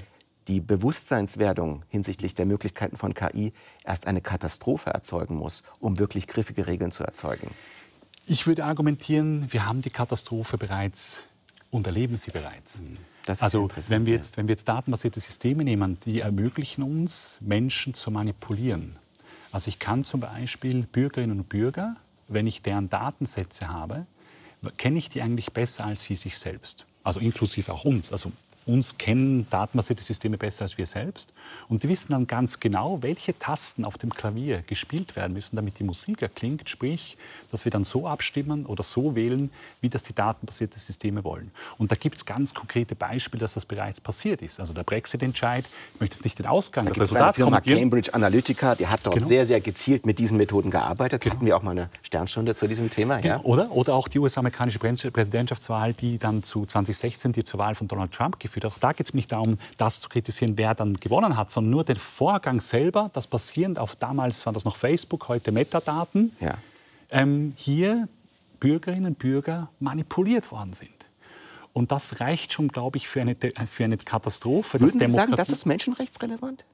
[0.51, 3.53] die Bewusstseinswerdung hinsichtlich der Möglichkeiten von KI
[3.85, 7.53] erst eine Katastrophe erzeugen muss, um wirklich griffige Regeln zu erzeugen?
[8.27, 11.25] Ich würde argumentieren, wir haben die Katastrophe bereits
[11.71, 12.83] und erleben sie bereits.
[13.27, 18.11] also wenn wir, jetzt, wenn wir jetzt datenbasierte Systeme nehmen, die ermöglichen uns, Menschen zu
[18.11, 18.99] manipulieren.
[19.53, 24.07] Also ich kann zum Beispiel Bürgerinnen und Bürger, wenn ich deren Datensätze habe,
[24.77, 26.87] kenne ich die eigentlich besser als sie sich selbst.
[27.05, 28.11] Also inklusive auch uns.
[28.13, 28.33] Also
[28.73, 31.33] uns kennen datenbasierte Systeme besser als wir selbst.
[31.69, 35.79] Und die wissen dann ganz genau, welche Tasten auf dem Klavier gespielt werden müssen, damit
[35.79, 36.69] die Musik erklingt.
[36.69, 37.17] Sprich,
[37.51, 41.51] dass wir dann so abstimmen oder so wählen, wie das die datenbasierten Systeme wollen.
[41.79, 44.61] Und da gibt es ganz konkrete Beispiele, dass das bereits passiert ist.
[44.61, 48.75] Also der Brexit-Entscheid, ich möchte jetzt nicht den Ausgang, da das Resultat Firma Cambridge Analytica,
[48.75, 49.27] die hat dort genau.
[49.27, 51.23] sehr, sehr gezielt mit diesen Methoden gearbeitet.
[51.23, 51.35] Genau.
[51.35, 53.21] Hatten wir auch mal eine Sternstunde zu diesem Thema.
[53.21, 53.35] Genau.
[53.35, 53.41] Ja.
[53.43, 58.13] Oder, oder auch die US-amerikanische Präsidentschaftswahl, die dann zu 2016 die zur Wahl von Donald
[58.13, 58.75] Trump geführt geführt.
[58.75, 61.85] Auch da geht es nicht darum, das zu kritisieren, wer dann gewonnen hat, sondern nur
[61.85, 66.59] den Vorgang selber, das basierend auf damals war das noch Facebook, heute Metadaten, ja.
[67.11, 68.09] ähm, hier
[68.59, 70.91] Bürgerinnen und Bürger manipuliert worden sind.
[71.73, 74.81] Und das reicht schon, glaube ich, für eine, für eine Katastrophe.
[74.81, 76.65] Würden Sie sagen, das ist menschenrechtsrelevant?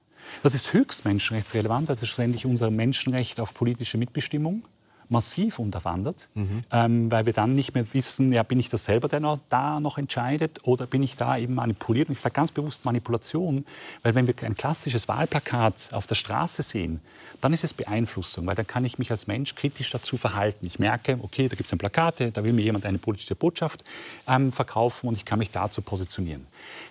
[0.42, 1.88] Das ist höchst menschenrechtsrelevant.
[1.88, 4.64] Das ist schlussendlich unser Menschenrecht auf politische Mitbestimmung
[5.09, 6.62] massiv unterwandert, mhm.
[6.71, 9.81] ähm, weil wir dann nicht mehr wissen, ja, bin ich das selber, der noch, da
[9.81, 12.09] noch entscheidet oder bin ich da eben manipuliert.
[12.09, 13.64] Und ich sage ganz bewusst Manipulation,
[14.03, 17.01] weil wenn wir ein klassisches Wahlplakat auf der Straße sehen,
[17.40, 20.66] dann ist es Beeinflussung, weil dann kann ich mich als Mensch kritisch dazu verhalten.
[20.66, 23.85] Ich merke, okay, da gibt es ein Plakat, da will mir jemand eine politische Botschaft
[24.27, 26.47] ähm, verkaufen und ich kann mich dazu positionieren.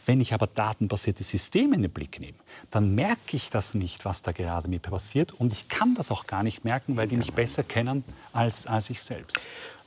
[0.05, 2.37] Wenn ich aber datenbasierte Systeme in den Blick nehme,
[2.69, 6.11] dann merke ich das nicht, was da gerade mit mir passiert und ich kann das
[6.11, 9.39] auch gar nicht merken, weil die mich besser kennen als, als ich selbst.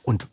[0.03, 0.27] Und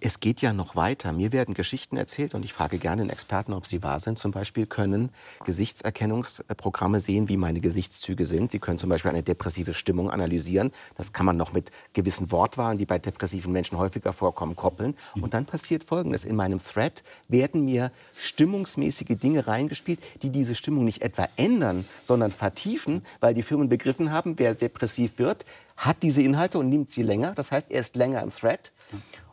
[0.00, 1.12] es geht ja noch weiter.
[1.12, 4.18] Mir werden Geschichten erzählt und ich frage gerne den Experten, ob sie wahr sind.
[4.18, 5.10] Zum Beispiel können
[5.44, 8.52] Gesichtserkennungsprogramme sehen, wie meine Gesichtszüge sind.
[8.52, 10.72] Sie können zum Beispiel eine depressive Stimmung analysieren.
[10.96, 14.94] Das kann man noch mit gewissen Wortwahlen, die bei depressiven Menschen häufiger vorkommen, koppeln.
[15.14, 16.24] Und dann passiert Folgendes.
[16.24, 22.30] In meinem Thread werden mir stimmungsmäßige Dinge reingespielt, die diese Stimmung nicht etwa ändern, sondern
[22.30, 25.44] vertiefen, weil die Firmen begriffen haben, wer depressiv wird,
[25.78, 27.32] hat diese Inhalte und nimmt sie länger.
[27.34, 28.72] Das heißt, er ist länger im Thread.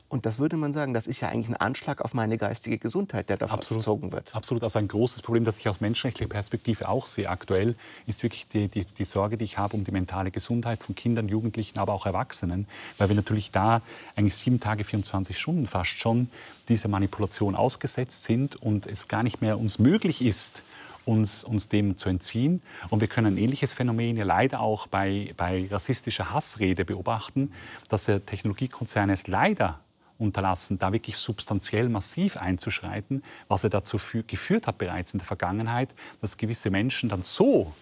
[0.07, 3.27] Und das würde man sagen, das ist ja eigentlich ein Anschlag auf meine geistige Gesundheit,
[3.27, 4.33] der davon gezogen wird.
[4.35, 4.61] Absolut.
[4.63, 8.67] Also ein großes Problem, das ich aus menschenrechtlicher Perspektive auch sehe aktuell, ist wirklich die,
[8.67, 12.05] die, die, Sorge, die ich habe um die mentale Gesundheit von Kindern, Jugendlichen, aber auch
[12.05, 12.67] Erwachsenen.
[12.99, 13.81] Weil wir natürlich da
[14.15, 16.29] eigentlich sieben Tage, 24 Stunden fast schon
[16.69, 20.61] dieser Manipulation ausgesetzt sind und es gar nicht mehr uns möglich ist,
[21.05, 22.61] uns, uns dem zu entziehen.
[22.89, 27.51] Und wir können ein ähnliches Phänomen ja leider auch bei, bei rassistischer Hassrede beobachten,
[27.89, 29.79] dass Technologiekonzerne es leider
[30.17, 35.93] unterlassen, da wirklich substanziell massiv einzuschreiten, was er dazu geführt hat bereits in der Vergangenheit,
[36.21, 37.73] dass gewisse Menschen dann so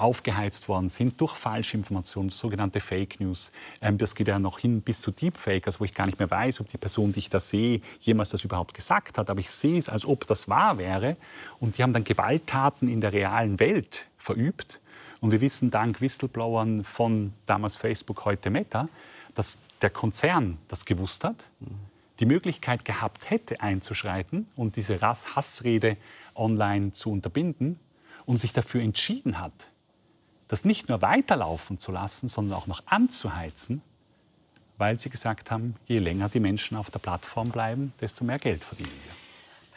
[0.00, 3.52] aufgeheizt worden sind durch Falschinformationen, sogenannte Fake News.
[3.80, 6.30] Ähm, das geht ja noch hin bis zu Deepfake, also wo ich gar nicht mehr
[6.30, 9.30] weiß, ob die Person, die ich da sehe, jemals das überhaupt gesagt hat.
[9.30, 11.16] Aber ich sehe es, als ob das wahr wäre.
[11.58, 14.80] Und die haben dann Gewalttaten in der realen Welt verübt.
[15.20, 18.88] Und wir wissen dank Whistleblowern von damals Facebook, heute Meta,
[19.34, 21.46] dass der Konzern das gewusst hat,
[22.20, 25.96] die Möglichkeit gehabt hätte, einzuschreiten und diese Hassrede
[26.34, 27.78] online zu unterbinden
[28.26, 29.69] und sich dafür entschieden hat,
[30.50, 33.82] das nicht nur weiterlaufen zu lassen, sondern auch noch anzuheizen,
[34.78, 38.64] weil sie gesagt haben, je länger die Menschen auf der Plattform bleiben, desto mehr Geld
[38.64, 39.12] verdienen wir.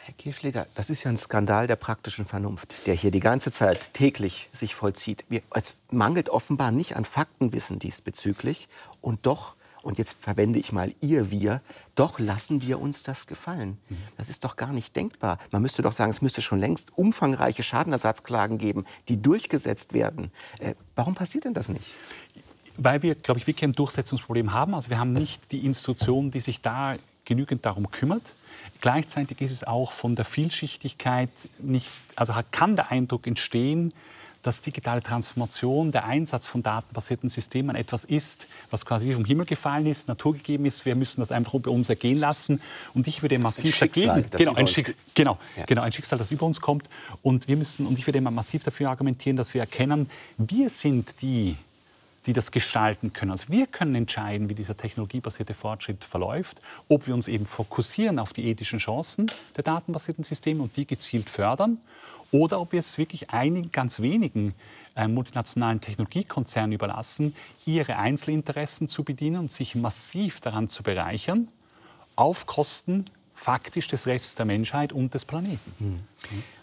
[0.04, 3.94] Herr Kirschläger, das ist ja ein Skandal der praktischen Vernunft, der hier die ganze Zeit
[3.94, 5.24] täglich sich vollzieht.
[5.52, 8.68] es mangelt offenbar nicht an Faktenwissen diesbezüglich
[9.00, 9.54] und doch
[9.84, 11.60] und jetzt verwende ich mal ihr wir,
[11.94, 13.78] doch lassen wir uns das gefallen.
[14.16, 15.38] Das ist doch gar nicht denkbar.
[15.50, 20.30] Man müsste doch sagen, es müsste schon längst umfangreiche Schadenersatzklagen geben, die durchgesetzt werden.
[20.58, 21.92] Äh, warum passiert denn das nicht?
[22.76, 24.74] Weil wir, glaube ich, wirklich ein Durchsetzungsproblem haben.
[24.74, 28.34] Also wir haben nicht die Institution, die sich da genügend darum kümmert.
[28.80, 33.92] Gleichzeitig ist es auch von der Vielschichtigkeit nicht, also kann der Eindruck entstehen,
[34.44, 39.46] dass digitale Transformation, der Einsatz von datenbasierten Systemen etwas ist, was quasi wie vom Himmel
[39.46, 40.84] gefallen ist, naturgegeben ist.
[40.84, 42.60] Wir müssen das einfach über uns ergehen lassen.
[42.92, 45.64] Und ich würde massiv ein Schicksal, dagegen, genau ein, Schick, genau, ja.
[45.64, 46.90] genau, ein Schicksal, das über uns kommt.
[47.22, 51.56] Und wir müssen, und ich würde massiv dafür argumentieren, dass wir erkennen, wir sind die,
[52.26, 53.30] die das gestalten können.
[53.30, 58.34] Also wir können entscheiden, wie dieser technologiebasierte Fortschritt verläuft, ob wir uns eben fokussieren auf
[58.34, 61.78] die ethischen Chancen der datenbasierten Systeme und die gezielt fördern
[62.34, 64.54] oder ob wir es wirklich einigen, ganz wenigen
[64.96, 67.32] äh, multinationalen Technologiekonzernen überlassen,
[67.64, 71.46] ihre Einzelinteressen zu bedienen und sich massiv daran zu bereichern,
[72.16, 75.74] auf Kosten faktisch des Restes der Menschheit und des Planeten.
[75.78, 76.00] Mhm.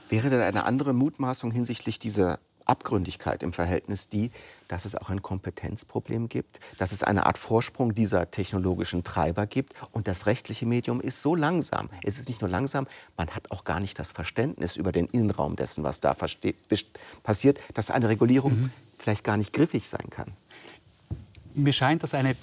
[0.09, 4.31] Wäre denn eine andere Mutmaßung hinsichtlich dieser Abgründigkeit im Verhältnis die,
[4.67, 9.73] dass es auch ein Kompetenzproblem gibt, dass es eine Art Vorsprung dieser technologischen Treiber gibt
[9.91, 11.89] und das rechtliche Medium ist so langsam.
[12.03, 15.55] Es ist nicht nur langsam, man hat auch gar nicht das Verständnis über den Innenraum
[15.55, 16.15] dessen, was da
[17.23, 18.71] passiert, dass eine Regulierung mhm.
[18.97, 20.31] vielleicht gar nicht griffig sein kann.
[21.53, 22.35] Mir scheint das eine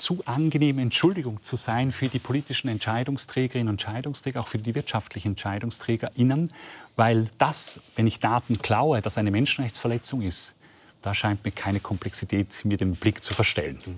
[0.00, 5.32] zu angenehme Entschuldigung zu sein für die politischen Entscheidungsträgerinnen und Entscheidungsträger, auch für die wirtschaftlichen
[5.32, 6.52] EntscheidungsträgerInnen,
[6.96, 10.56] weil das, wenn ich Daten klaue, das eine Menschenrechtsverletzung ist,
[11.02, 13.78] da scheint mir keine Komplexität, mir den Blick zu verstellen.
[13.84, 13.96] Mhm.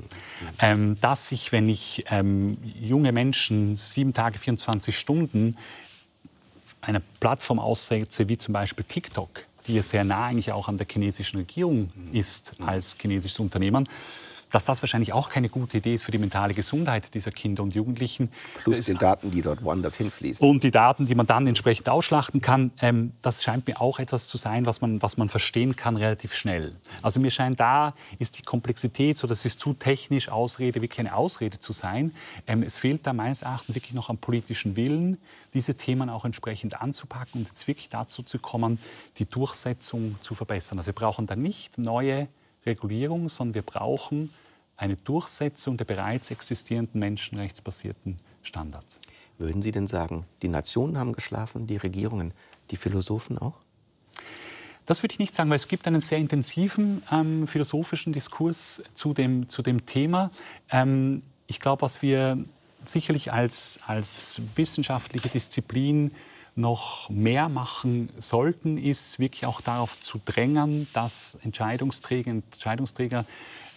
[0.61, 5.57] Ähm, dass ich, wenn ich ähm, junge Menschen sieben Tage, 24 Stunden
[6.81, 10.87] einer Plattform aussetze, wie zum Beispiel TikTok, die ja sehr nah eigentlich auch an der
[10.91, 12.13] chinesischen Regierung mhm.
[12.13, 13.89] ist als chinesisches Unternehmen,
[14.53, 17.75] dass das wahrscheinlich auch keine gute Idee ist für die mentale Gesundheit dieser Kinder und
[17.75, 18.31] Jugendlichen.
[18.55, 20.47] Plus die Daten, die dort woanders hinfließen.
[20.47, 22.71] Und die Daten, die man dann entsprechend ausschlachten kann.
[22.81, 26.35] Ähm, das scheint mir auch etwas zu sein, was man, was man verstehen kann relativ
[26.35, 26.77] schnell.
[27.01, 31.17] Also mir scheint, da ist die Komplexität, so das ist zu technisch Ausrede, wirklich eine
[31.17, 32.15] Ausrede zu sein.
[32.47, 35.19] Ähm, es fehlt da meines Erachtens wirklich noch am politischen Willen,
[35.55, 38.79] diese Themen auch entsprechend anzupacken und jetzt wirklich dazu zu kommen,
[39.19, 40.79] die Durchsetzung zu verbessern.
[40.79, 42.29] Also wir brauchen da nicht neue
[42.67, 44.31] Regulierung, sondern wir brauchen
[44.83, 49.01] eine Durchsetzung der bereits existierenden menschenrechtsbasierten Standards.
[49.39, 52.35] Würden Sie denn sagen, die Nationen haben geschlafen, die Regierungen,
[52.73, 53.61] die Philosophen auch?
[54.85, 59.15] Das würde ich nicht sagen, weil es gibt einen sehr intensiven ähm, philosophischen Diskurs zu
[59.15, 60.31] dem, zu dem Thema.
[60.69, 62.45] Ähm, ich glaube, was wir
[62.85, 66.11] sicherlich als, als wissenschaftliche Disziplin
[66.57, 73.25] noch mehr machen sollten, ist wirklich auch darauf zu drängen, dass Entscheidungsträger, Entscheidungsträger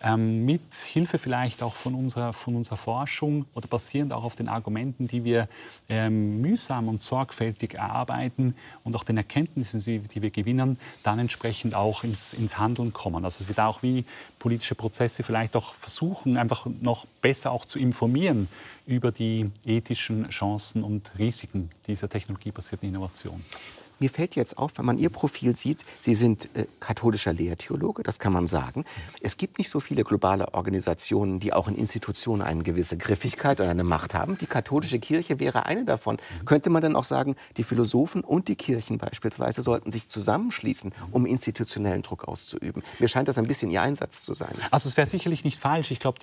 [0.05, 4.47] ähm, mit Hilfe vielleicht auch von unserer, von unserer Forschung oder basierend auch auf den
[4.47, 5.49] Argumenten, die wir
[5.89, 11.73] ähm, mühsam und sorgfältig erarbeiten und auch den Erkenntnissen, die, die wir gewinnen, dann entsprechend
[11.73, 13.25] auch ins, ins Handeln kommen.
[13.25, 14.05] Also dass wir da auch wie
[14.37, 18.47] politische Prozesse vielleicht auch versuchen, einfach noch besser auch zu informieren
[18.85, 23.43] über die ethischen Chancen und Risiken dieser technologiebasierten Innovation.
[23.99, 28.19] Mir fällt jetzt auf, wenn man Ihr Profil sieht, Sie sind äh, katholischer Lehrtheologe, das
[28.19, 28.85] kann man sagen.
[29.21, 33.67] Es gibt nicht so viele globale Organisationen, die auch in Institutionen eine gewisse Griffigkeit und
[33.67, 34.37] eine Macht haben.
[34.37, 36.17] Die katholische Kirche wäre eine davon.
[36.45, 41.25] Könnte man dann auch sagen, die Philosophen und die Kirchen beispielsweise sollten sich zusammenschließen, um
[41.25, 42.83] institutionellen Druck auszuüben?
[42.99, 44.53] Mir scheint das ein bisschen Ihr Einsatz zu sein.
[44.71, 45.91] Also es wäre sicherlich nicht falsch.
[45.91, 46.19] Ich glaube,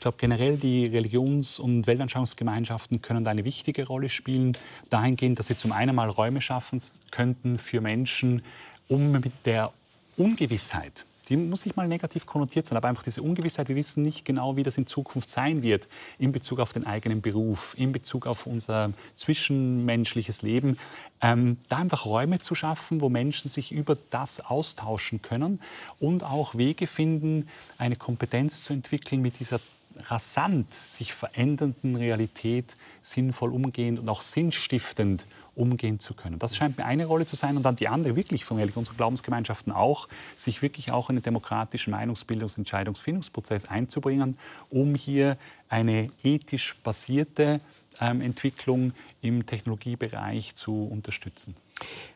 [0.00, 4.56] glaub generell die Religions- und Weltanschauungsgemeinschaften können eine wichtige Rolle spielen,
[4.88, 8.42] dahingehend, dass sie zum einen mal Räume schaffen, könnten für Menschen,
[8.88, 9.72] um mit der
[10.16, 14.24] Ungewissheit, die muss nicht mal negativ konnotiert sein, aber einfach diese Ungewissheit, wir wissen nicht
[14.24, 18.26] genau, wie das in Zukunft sein wird in Bezug auf den eigenen Beruf, in Bezug
[18.26, 20.76] auf unser zwischenmenschliches Leben,
[21.20, 25.60] ähm, da einfach Räume zu schaffen, wo Menschen sich über das austauschen können
[26.00, 29.60] und auch Wege finden, eine Kompetenz zu entwickeln, mit dieser
[30.08, 35.26] rasant sich verändernden Realität sinnvoll umgehend und auch sinnstiftend
[35.60, 36.38] umgehen zu können.
[36.38, 38.96] Das scheint mir eine Rolle zu sein und dann die andere wirklich von Religions- und
[38.96, 44.36] Glaubensgemeinschaften auch, sich wirklich auch in den demokratischen Meinungsbildungs- und Entscheidungsfindungsprozess einzubringen,
[44.70, 45.36] um hier
[45.68, 47.60] eine ethisch basierte
[48.00, 51.54] ähm, Entwicklung im Technologiebereich zu unterstützen.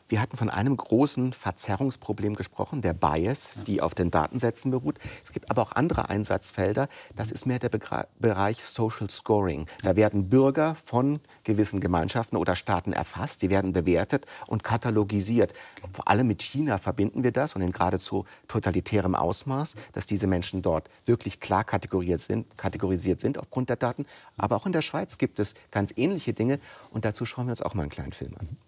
[0.07, 4.99] Wir hatten von einem großen Verzerrungsproblem gesprochen, der Bias, die auf den Datensätzen beruht.
[5.25, 6.89] Es gibt aber auch andere Einsatzfelder.
[7.17, 9.67] Das ist mehr der Begra Bereich Social Scoring.
[9.83, 13.41] Da werden Bürger von gewissen Gemeinschaften oder Staaten erfasst.
[13.41, 15.55] Sie werden bewertet und katalogisiert.
[15.93, 20.61] Vor allem mit China verbinden wir das und in geradezu totalitärem Ausmaß, dass diese Menschen
[20.61, 24.05] dort wirklich klar kategorisiert sind, kategorisiert sind aufgrund der Daten.
[24.37, 26.59] Aber auch in der Schweiz gibt es ganz ähnliche Dinge.
[26.91, 28.59] Und dazu schauen wir uns auch mal einen kleinen Film an.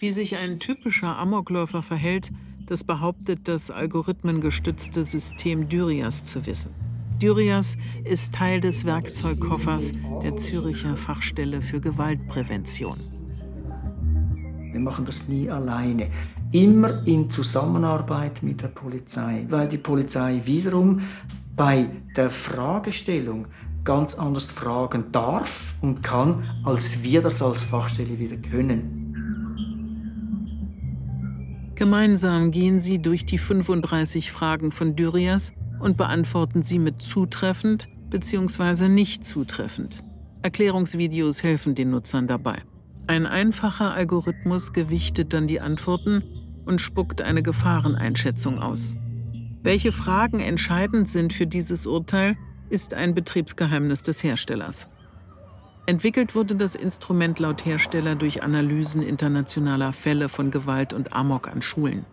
[0.00, 2.30] Wie sich ein typischer Amokläufer verhält,
[2.66, 6.72] das behauptet das algorithmengestützte System Dyrias zu wissen.
[7.20, 12.98] Dyrias ist Teil des Werkzeugkoffers der Züricher Fachstelle für Gewaltprävention.
[14.70, 16.12] Wir machen das nie alleine,
[16.52, 21.00] immer in Zusammenarbeit mit der Polizei, weil die Polizei wiederum
[21.56, 23.48] bei der Fragestellung
[23.82, 29.07] ganz anders fragen darf und kann, als wir das als Fachstelle wieder können.
[31.78, 38.88] Gemeinsam gehen sie durch die 35 Fragen von Dyrias und beantworten sie mit zutreffend bzw.
[38.88, 40.02] nicht zutreffend.
[40.42, 42.62] Erklärungsvideos helfen den Nutzern dabei.
[43.06, 46.24] Ein einfacher Algorithmus gewichtet dann die Antworten
[46.64, 48.96] und spuckt eine Gefahreneinschätzung aus.
[49.62, 52.36] Welche Fragen entscheidend sind für dieses Urteil,
[52.70, 54.88] ist ein Betriebsgeheimnis des Herstellers.
[55.88, 61.62] Entwickelt wurde das Instrument laut Hersteller durch Analysen internationaler Fälle von Gewalt und Amok an
[61.62, 62.04] Schulen.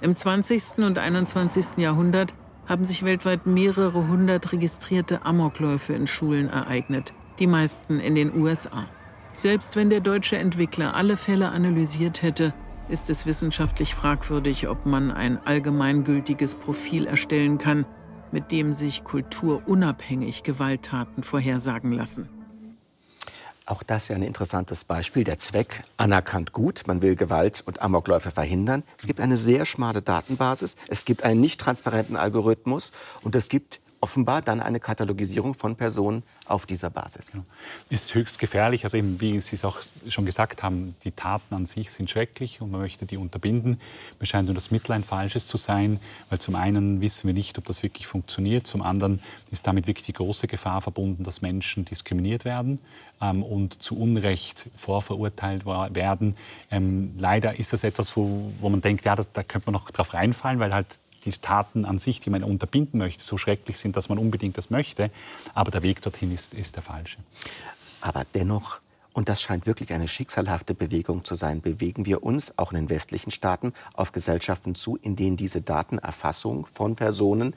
[0.00, 0.78] Im 20.
[0.78, 1.76] und 21.
[1.76, 2.34] Jahrhundert
[2.66, 8.88] haben sich weltweit mehrere hundert registrierte Amokläufe in Schulen ereignet, die meisten in den USA.
[9.34, 12.52] Selbst wenn der deutsche Entwickler alle Fälle analysiert hätte,
[12.88, 17.86] ist es wissenschaftlich fragwürdig, ob man ein allgemeingültiges Profil erstellen kann,
[18.32, 22.41] mit dem sich kulturunabhängig Gewalttaten vorhersagen lassen.
[23.72, 25.24] Auch das ist ja ein interessantes Beispiel.
[25.24, 26.82] Der Zweck anerkannt gut.
[26.86, 28.82] Man will Gewalt und Amokläufe verhindern.
[28.98, 30.76] Es gibt eine sehr schmale Datenbasis.
[30.88, 32.92] Es gibt einen nicht transparenten Algorithmus.
[33.22, 37.32] Und es gibt offenbar dann eine Katalogisierung von Personen auf dieser Basis.
[37.32, 37.44] Genau.
[37.88, 38.82] Ist höchst gefährlich.
[38.82, 39.78] Also eben, wie Sie es auch
[40.08, 43.78] schon gesagt haben, die Taten an sich sind schrecklich und man möchte die unterbinden.
[44.18, 46.00] Mir scheint nur das Mittel ein falsches zu sein,
[46.30, 48.66] weil zum einen wissen wir nicht, ob das wirklich funktioniert.
[48.66, 49.20] Zum anderen
[49.52, 52.80] ist damit wirklich die große Gefahr verbunden, dass Menschen diskriminiert werden
[53.20, 56.36] ähm, und zu Unrecht vorverurteilt werden.
[56.72, 59.88] Ähm, leider ist das etwas, wo, wo man denkt, ja, das, da könnte man noch
[59.92, 63.96] drauf reinfallen, weil halt die Taten an sich, die man unterbinden möchte, so schrecklich sind,
[63.96, 65.10] dass man unbedingt das möchte.
[65.54, 67.18] Aber der Weg dorthin ist, ist der falsche.
[68.00, 68.80] Aber dennoch,
[69.12, 72.90] und das scheint wirklich eine schicksalhafte Bewegung zu sein, bewegen wir uns auch in den
[72.90, 77.54] westlichen Staaten auf Gesellschaften zu, in denen diese Datenerfassung von Personen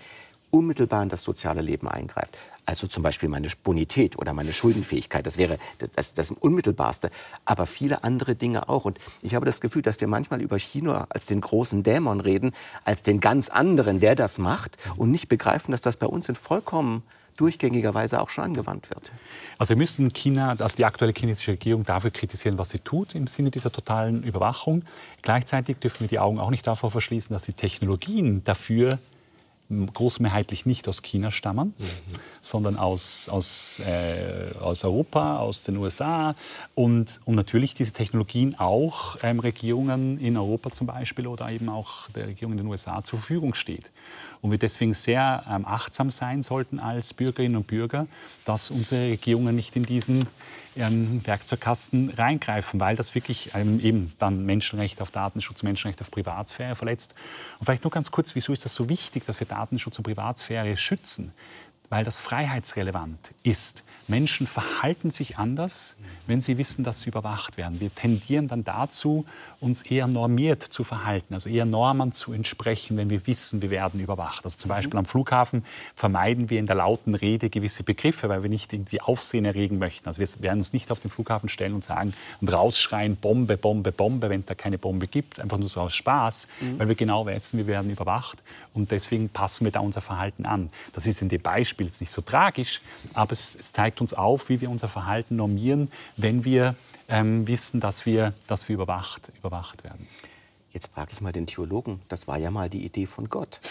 [0.52, 2.38] unmittelbar in das soziale Leben eingreift.
[2.66, 7.12] Also zum Beispiel meine Bonität oder meine Schuldenfähigkeit, das wäre das, das, das Unmittelbarste.
[7.46, 8.86] Aber viele andere Dinge auch.
[8.86, 12.54] Und ich habe das Gefühl, dass wir manchmal über China als den großen Dämon reden,
[12.84, 16.36] als den ganz anderen, der das macht und nicht begreifen, dass das bei uns in
[16.36, 17.04] vollkommen
[17.38, 19.12] durchgängiger Weise auch schon angewandt wird.
[19.58, 23.28] Also wir müssen China, also die aktuelle chinesische Regierung dafür kritisieren, was sie tut im
[23.28, 24.84] Sinne dieser totalen Überwachung.
[25.22, 29.00] Gleichzeitig dürfen wir die Augen auch nicht davor verschließen, dass die Technologien dafür
[29.70, 31.84] großmehrheitlich nicht aus China stammen, mhm.
[32.40, 36.36] sondern aus, aus, äh, aus Europa, aus den USA
[36.76, 42.10] und, und natürlich diese Technologien auch ähm, Regierungen in Europa zum Beispiel oder eben auch
[42.12, 43.92] der Regierung in den USA zur Verfügung steht.
[44.42, 48.06] Und wir deswegen sehr ähm, achtsam sein sollten als Bürgerinnen und Bürger,
[48.44, 50.28] dass unsere Regierungen nicht in diesen
[50.78, 56.76] ähm, Werkzeugkasten reingreifen, weil das wirklich ähm, eben dann Menschenrechte auf Datenschutz, Menschenrechte auf Privatsphäre
[56.76, 57.16] verletzt.
[57.60, 60.76] Und vielleicht nur ganz kurz, wieso ist das so wichtig, dass wir Datenschutz und Privatsphäre
[60.78, 61.34] schützen?
[61.90, 63.84] Weil das freiheitsrelevant ist.
[64.08, 65.96] Menschen verhalten sich anders,
[66.28, 67.80] wenn sie wissen, dass sie überwacht werden.
[67.80, 69.26] Wir tendieren dann dazu,
[69.60, 74.00] uns eher normiert zu verhalten, also eher Normen zu entsprechen, wenn wir wissen, wir werden
[74.00, 74.44] überwacht.
[74.44, 75.64] Also zum Beispiel am Flughafen
[75.96, 80.08] vermeiden wir in der lauten Rede gewisse Begriffe, weil wir nicht irgendwie Aufsehen erregen möchten.
[80.08, 83.92] Also wir werden uns nicht auf den Flughafen stellen und sagen und rausschreien Bombe, Bombe,
[83.92, 86.80] Bombe, wenn es da keine Bombe gibt, einfach nur so aus Spaß, mhm.
[86.80, 90.70] weil wir genau wissen, wir werden überwacht und deswegen passen wir da unser Verhalten an.
[90.94, 92.82] Das ist in dem Beispiel jetzt nicht so tragisch,
[93.14, 96.76] aber es, es zeigt uns auf, wie wir unser Verhalten normieren, wenn wir
[97.10, 100.08] ähm, wissen, dass wir, dass wir überwacht, überwacht werden.
[100.76, 103.62] Jetzt frage ich mal den Theologen, das war ja mal die Idee von Gott?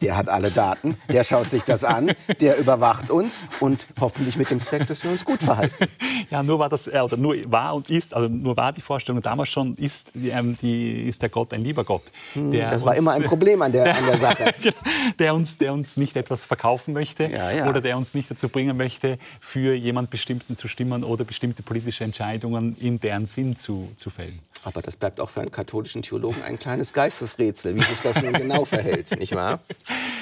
[0.00, 4.48] Der hat alle Daten, der schaut sich das an, der überwacht uns und hoffentlich mit
[4.48, 5.88] dem Zweck, dass wir uns gut verhalten.
[6.30, 9.20] Ja, nur war das, äh, oder nur war und ist, also nur war die Vorstellung
[9.20, 12.04] damals schon, ist, ähm, die, ist der Gott ein lieber Gott.
[12.34, 14.54] Hm, das war uns, immer ein Problem an der, der, an der Sache.
[14.62, 14.76] Genau,
[15.18, 17.68] der, uns, der uns nicht etwas verkaufen möchte ja, ja.
[17.68, 22.04] oder der uns nicht dazu bringen möchte, für jemand Bestimmten zu stimmen oder bestimmte politische
[22.04, 24.38] Entscheidungen in deren Sinn zu, zu fällen.
[24.62, 28.32] Aber das bleibt auch für einen katholischen Theologen ein kleines Geistesrätsel, wie sich das nun
[28.32, 29.60] genau verhält, nicht wahr?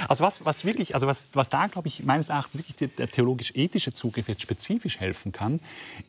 [0.06, 3.10] Also was, was wirklich, also was, was da, glaube ich, meines Erachtens wirklich der, der
[3.10, 5.60] theologisch-ethische Zugriff jetzt spezifisch helfen kann,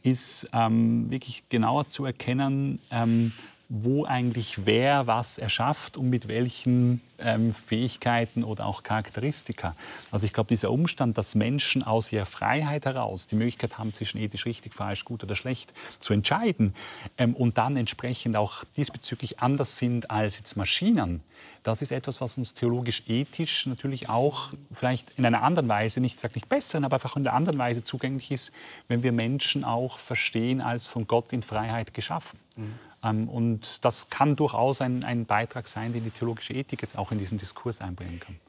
[0.03, 3.33] ist ähm, wirklich genauer zu erkennen, ähm,
[3.69, 9.75] wo eigentlich wer was erschafft und mit welchen ähm, Fähigkeiten oder auch Charakteristika.
[10.11, 14.19] Also ich glaube, dieser Umstand, dass Menschen aus ihrer Freiheit heraus die Möglichkeit haben, zwischen
[14.19, 16.73] ethisch richtig, falsch, gut oder schlecht zu entscheiden
[17.17, 21.21] ähm, und dann entsprechend auch diesbezüglich anders sind als jetzt Maschinen,
[21.63, 26.35] das ist etwas, was uns theologisch-ethisch natürlich auch vielleicht in einer anderen Weise, nicht sage
[26.35, 28.51] nicht besser, aber einfach in einer anderen Weise zugänglich ist,
[28.87, 32.39] wenn wir Menschen auch verstehen als von Gott in Freiheit geschaffen.
[32.55, 32.79] Mhm.
[33.03, 37.11] Ähm, und das kann durchaus ein, ein Beitrag sein, den die theologische Ethik jetzt auch
[37.11, 38.39] in diesen Diskurs einbringen kann.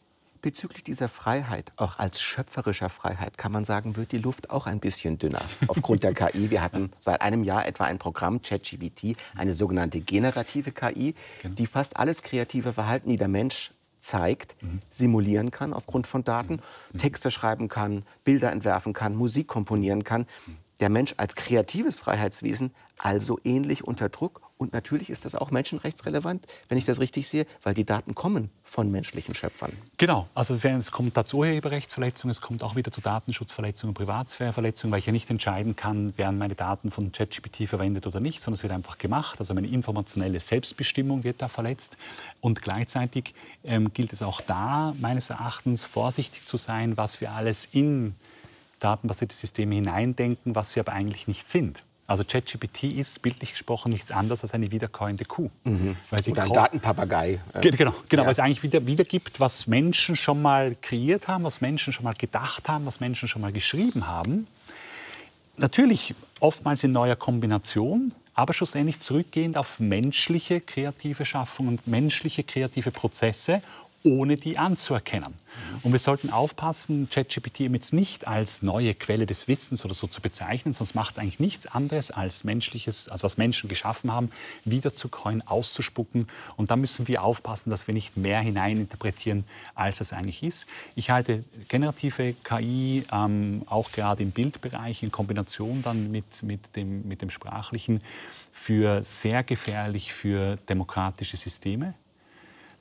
[0.43, 4.81] Bezüglich dieser Freiheit, auch als schöpferischer Freiheit, kann man sagen, wird die Luft auch ein
[4.81, 6.51] bisschen dünner aufgrund der KI.
[6.51, 11.55] Wir hatten seit einem Jahr etwa ein Programm, ChatGPT, eine sogenannte generative KI, genau.
[11.57, 14.81] die fast alles kreative Verhalten, die der Mensch zeigt, mhm.
[14.89, 16.61] simulieren kann aufgrund von Daten,
[16.93, 16.99] mhm.
[16.99, 20.27] Texte schreiben kann, Bilder entwerfen kann, Musik komponieren kann.
[20.81, 22.73] Der Mensch als kreatives Freiheitswesen
[23.03, 27.47] also ähnlich unter Druck Und natürlich ist das auch menschenrechtsrelevant, wenn ich das richtig sehe,
[27.63, 29.73] weil die Daten kommen von menschlichen Schöpfern.
[29.97, 35.07] Genau, also es kommt dazu Urheberrechtsverletzungen, es kommt auch wieder zu Datenschutzverletzungen, Privatsphäreverletzungen, weil ich
[35.07, 38.75] ja nicht entscheiden kann, werden meine Daten von ChatGPT verwendet oder nicht, sondern es wird
[38.75, 39.39] einfach gemacht.
[39.39, 41.97] Also meine informationelle Selbstbestimmung wird da verletzt.
[42.43, 43.35] Und gleichzeitig
[43.65, 48.15] ähm, gilt es auch da, meines Erachtens, vorsichtig zu sein, was wir alles in
[48.81, 51.83] datenbasierte Systeme hineindenken, was wir aber eigentlich nicht sind.
[52.11, 55.49] Also ChatGPT ist bildlich gesprochen nichts anderes als eine wiederkäuende Kuh.
[55.63, 55.97] Mhm.
[56.11, 57.39] Weil sie Oder ein Datenpapagei.
[57.61, 58.27] Genau, genau ja.
[58.27, 62.15] weil es eigentlich wieder, wiedergibt, was Menschen schon mal kreiert haben, was Menschen schon mal
[62.15, 64.49] gedacht haben, was Menschen schon mal geschrieben haben.
[65.57, 72.91] Natürlich oftmals in neuer Kombination, aber schlussendlich zurückgehend auf menschliche kreative Schaffung und menschliche kreative
[72.91, 73.63] Prozesse
[74.03, 75.35] ohne die anzuerkennen.
[75.83, 80.21] Und wir sollten aufpassen, ChatGPT jetzt nicht als neue Quelle des Wissens oder so zu
[80.21, 84.31] bezeichnen, sonst macht es eigentlich nichts anderes als menschliches, also was Menschen geschaffen haben,
[84.65, 86.29] wieder zu coin, auszuspucken.
[86.57, 89.45] Und da müssen wir aufpassen, dass wir nicht mehr hineininterpretieren,
[89.75, 90.67] als es eigentlich ist.
[90.95, 97.07] Ich halte generative KI ähm, auch gerade im Bildbereich in Kombination dann mit, mit, dem,
[97.07, 98.01] mit dem Sprachlichen
[98.53, 101.95] für sehr gefährlich für demokratische Systeme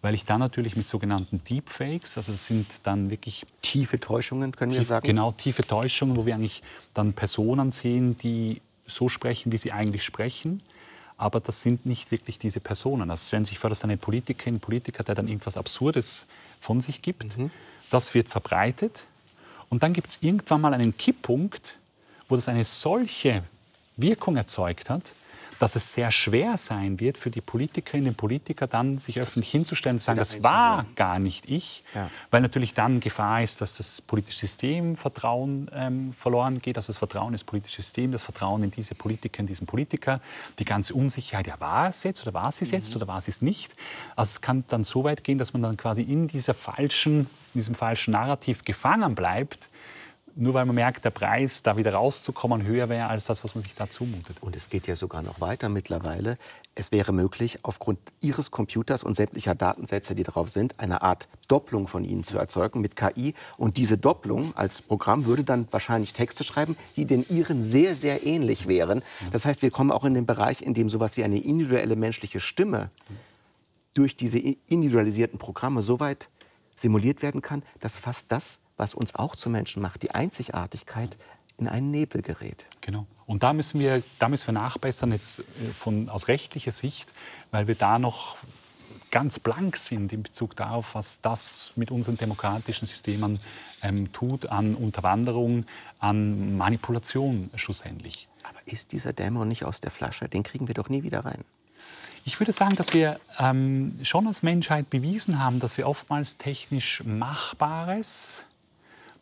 [0.02, 4.72] weil ich dann natürlich mit sogenannten Deepfakes, also das sind dann wirklich tiefe Täuschungen, können
[4.72, 5.06] wir tief, sagen?
[5.06, 10.04] Genau, tiefe Täuschungen, wo wir eigentlich dann Personen sehen, die so sprechen, wie sie eigentlich
[10.04, 10.62] sprechen.
[11.18, 13.10] Aber das sind nicht wirklich diese Personen.
[13.12, 16.28] Also stellen Sie sich vor, dass eine Politikerin, Politiker, der dann irgendwas Absurdes
[16.62, 17.38] von sich gibt.
[17.38, 17.52] Mhm.
[17.89, 19.06] Das wird verbreitet.
[19.68, 21.78] Und dann gibt es irgendwann mal einen Kipppunkt,
[22.30, 23.43] wo das eine solche
[23.97, 25.14] Wirkung erzeugt hat,
[25.60, 29.95] dass es sehr schwer sein wird für die Politikerinnen und Politiker dann, sich öffentlich hinzustellen
[29.95, 32.10] und zu sagen, das war gar nicht ich, ja.
[32.32, 36.97] weil natürlich dann Gefahr ist, dass das politische System Vertrauen ähm, verloren geht, also das
[36.97, 40.20] Vertrauen ins politische System, das Vertrauen in diese Politiker, in diesen Politiker,
[40.57, 42.97] die ganze Unsicherheit, ja war es jetzt oder war es jetzt mhm.
[42.97, 43.76] oder war es es nicht.
[44.16, 47.22] Also es kann dann so weit gehen, dass man dann quasi in dieser falschen,
[47.53, 49.68] in diesem falschen Narrativ gefangen bleibt,
[50.40, 53.62] nur weil man merkt, der Preis, da wieder rauszukommen, höher wäre als das, was man
[53.62, 54.38] sich da zumutet.
[54.42, 56.38] Und es geht ja sogar noch weiter mittlerweile.
[56.76, 61.88] Es wäre möglich, aufgrund Ihres Computers und sämtlicher Datensätze, die darauf sind, eine Art Doppelung
[61.88, 63.34] von Ihnen zu erzeugen mit KI.
[63.58, 68.26] Und diese Doppelung als Programm würde dann wahrscheinlich Texte schreiben, die den Ihren sehr, sehr
[68.26, 69.04] ähnlich wären.
[69.34, 72.40] Das heißt, wir kommen auch in den Bereich, in dem sowas wie eine individuelle menschliche
[72.40, 72.92] Stimme
[73.94, 76.30] durch diese individualisierten Programme so weit
[76.78, 81.18] simuliert werden kann, dass fast das was uns auch zu Menschen macht, die Einzigartigkeit,
[81.58, 82.66] in einen Nebel gerät.
[82.82, 83.06] Genau.
[83.26, 85.44] Und da müssen wir, da müssen wir nachbessern jetzt äh,
[85.76, 87.14] von, aus rechtlicher Sicht,
[87.52, 88.38] weil wir da noch
[89.12, 93.40] ganz blank sind in Bezug darauf, was das mit unseren demokratischen Systemen
[93.82, 95.66] ähm, tut an Unterwanderung,
[96.00, 98.28] an Manipulation schlussendlich.
[98.44, 100.30] Aber ist dieser Dämon nicht aus der Flasche?
[100.30, 101.44] Den kriegen wir doch nie wieder rein.
[102.26, 107.04] Ich würde sagen, dass wir ähm, schon als Menschheit bewiesen haben, dass wir oftmals technisch
[107.06, 108.46] Machbares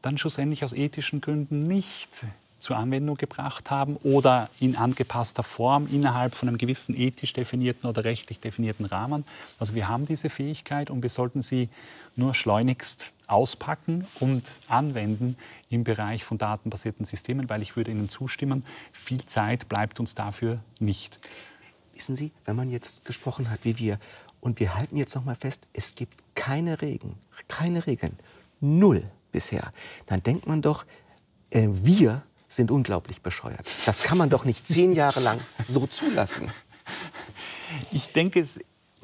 [0.02, 2.26] dann schlussendlich aus ethischen Gründen nicht
[2.60, 8.04] zur Anwendung gebracht haben oder in angepasster Form innerhalb von einem gewissen ethisch definierten oder
[8.04, 9.26] rechtlich definierten Rahmen.
[9.60, 11.70] Also wir haben diese Fähigkeit und wir sollten sie
[12.16, 15.38] nur schleunigst auspacken und anwenden
[15.70, 20.60] im Bereich von datenbasierten Systemen, weil ich würde Ihnen zustimmen, viel Zeit bleibt uns dafür
[20.80, 21.20] nicht.
[21.94, 24.00] Wissen Sie, wenn man jetzt gesprochen hat wie wir
[24.40, 27.16] und wir halten jetzt noch mal fest, es gibt keine Regeln,
[27.48, 28.18] keine Regeln,
[28.62, 29.72] null bisher,
[30.06, 30.86] dann denkt man doch,
[31.50, 33.66] äh, wir sind unglaublich bescheuert.
[33.86, 36.52] Das kann man doch nicht zehn Jahre lang so zulassen.
[37.92, 38.48] Ich denke,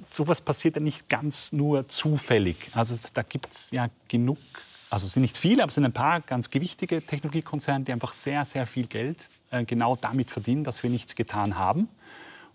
[0.06, 2.70] sowas passiert ja nicht ganz nur zufällig.
[2.74, 4.38] Also da gibt es ja genug,
[4.90, 8.14] also es sind nicht viele, aber es sind ein paar ganz gewichtige Technologiekonzerne, die einfach
[8.14, 11.90] sehr, sehr viel Geld äh, genau damit verdienen, dass wir nichts getan haben.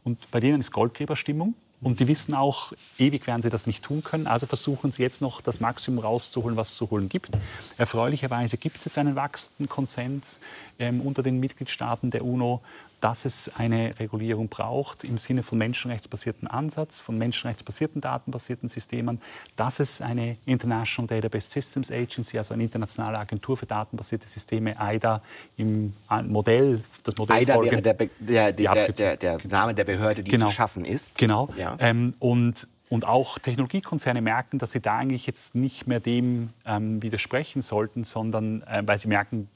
[0.04, 1.54] Und bei denen ist Goldgräberstimmung.
[1.80, 4.26] Und die wissen auch, ewig werden sie das nicht tun können.
[4.26, 7.38] Also versuchen sie jetzt noch das Maximum rauszuholen, was es zu holen gibt.
[7.76, 10.40] Erfreulicherweise gibt es jetzt einen wachsenden Konsens
[10.80, 12.62] ähm, unter den Mitgliedstaaten der UNO,
[13.00, 19.20] dass es eine Regulierung braucht im Sinne von menschenrechtsbasierten Ansatz, von menschenrechtsbasierten datenbasierten Systemen,
[19.56, 25.22] dass es eine International Database Systems Agency, also eine internationale Agentur für datenbasierte Systeme, AIDA,
[25.56, 25.94] im
[26.26, 30.46] Modell, das Modell AIDA wäre der, der, der, der, der Name der Behörde, die genau.
[30.48, 31.16] zu schaffen ist.
[31.16, 31.48] Genau.
[31.56, 31.76] Ja.
[31.78, 37.02] Ähm, und und auch Technologiekonzerne merken, dass sie da eigentlich jetzt nicht mehr dem ähm,
[37.02, 39.48] widersprechen sollten, sondern äh, weil sie merken,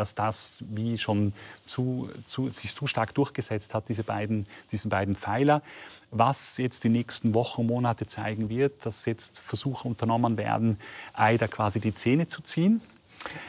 [0.00, 1.34] dass das wie schon
[1.66, 5.62] zu, zu, sich zu stark durchgesetzt hat, diese beiden, diesen beiden Pfeiler.
[6.10, 10.78] Was jetzt die nächsten Wochen, Monate zeigen wird, dass jetzt Versuche unternommen werden,
[11.12, 12.80] AIDA quasi die Zähne zu ziehen.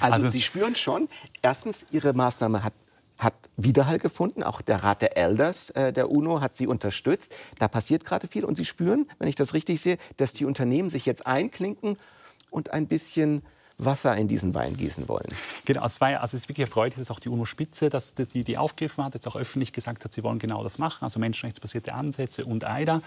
[0.02, 1.08] Also, also Sie spüren schon,
[1.42, 2.74] erstens, Ihre Maßnahme hat
[3.18, 4.42] hat Widerhall gefunden.
[4.42, 7.32] Auch der Rat der Elders äh, der UNO hat sie unterstützt.
[7.60, 8.44] Da passiert gerade viel.
[8.44, 11.98] Und Sie spüren, wenn ich das richtig sehe, dass die Unternehmen sich jetzt einklinken
[12.50, 13.44] und ein bisschen
[13.86, 15.28] Wasser in diesen Wein gießen wollen.
[15.66, 18.58] Genau, es, war, also es ist wirklich erfreulich, dass auch die UNO-Spitze dass die, die
[18.58, 22.46] aufgegriffen hat, jetzt auch öffentlich gesagt hat, sie wollen genau das machen, also menschenrechtsbasierte Ansätze
[22.46, 23.02] und AIDA.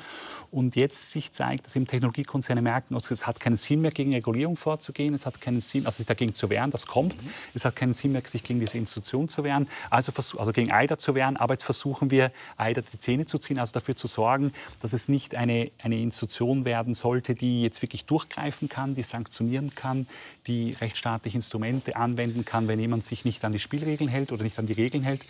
[0.51, 4.13] Und jetzt sich zeigt, dass eben Technologiekonzerne merken, also es hat keinen Sinn mehr, gegen
[4.13, 7.23] Regulierung vorzugehen, es hat keinen Sinn, also sich dagegen zu wehren, das kommt.
[7.23, 7.31] Mhm.
[7.55, 10.99] Es hat keinen Sinn mehr, sich gegen diese Institution zu wehren, also, also gegen AIDA
[10.99, 11.37] zu wehren.
[11.37, 15.09] Aber jetzt versuchen wir, AIDA die Zähne zu ziehen, also dafür zu sorgen, dass es
[15.09, 20.07] nicht eine, eine Institution werden sollte, die jetzt wirklich durchgreifen kann, die sanktionieren kann,
[20.47, 24.59] die rechtsstaatliche Instrumente anwenden kann, wenn jemand sich nicht an die Spielregeln hält oder nicht
[24.59, 25.25] an die Regeln hält.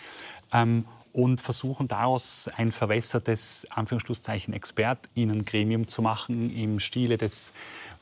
[0.53, 7.53] Ähm, und versuchen daraus ein verwässertes Anführungsschlusszeichen Expertinnengremium zu machen im Stile des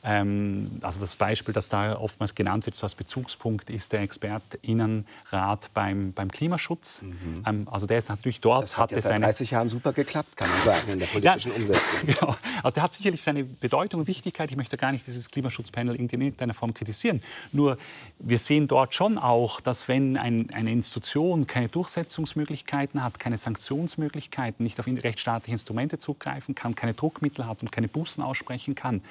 [0.05, 6.11] also das Beispiel, das da oftmals genannt wird, so als Bezugspunkt, ist der Expertinnenrat beim,
[6.11, 7.03] beim Klimaschutz.
[7.03, 7.43] Mhm.
[7.45, 8.63] Ähm, also der ist natürlich dort.
[8.63, 11.57] Das hat ja seit 30 Jahren super geklappt, kann man sagen, in der politischen ja,
[11.57, 11.83] Umsetzung.
[12.05, 12.35] Genau.
[12.61, 14.51] Also der hat sicherlich seine Bedeutung und Wichtigkeit.
[14.51, 17.23] Ich möchte gar nicht dieses Klimaschutzpanel in irgendeiner Form kritisieren.
[17.53, 17.77] Nur
[18.19, 24.63] wir sehen dort schon auch, dass wenn ein, eine Institution keine Durchsetzungsmöglichkeiten hat, keine Sanktionsmöglichkeiten,
[24.63, 29.01] nicht auf rechtsstaatliche Instrumente zugreifen kann, keine Druckmittel hat und keine Bußen aussprechen kann,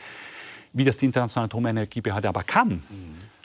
[0.73, 2.83] wie das die Internationale Atomenergiebehörde aber kann,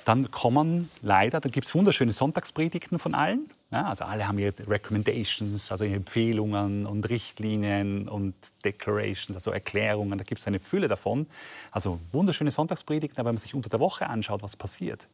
[0.08, 3.50] dann kommen leider, da gibt es wunderschöne Sonntagspredigten von allen.
[3.72, 10.18] Ja, also alle haben ihre Recommendations, also ihre Empfehlungen und Richtlinien und Declarations, also Erklärungen.
[10.18, 11.28] Da gibt es eine Fülle davon.
[11.72, 15.10] Also wunderschöne Sonntagspredigten, aber wenn man sich unter der Woche anschaut, was passiert,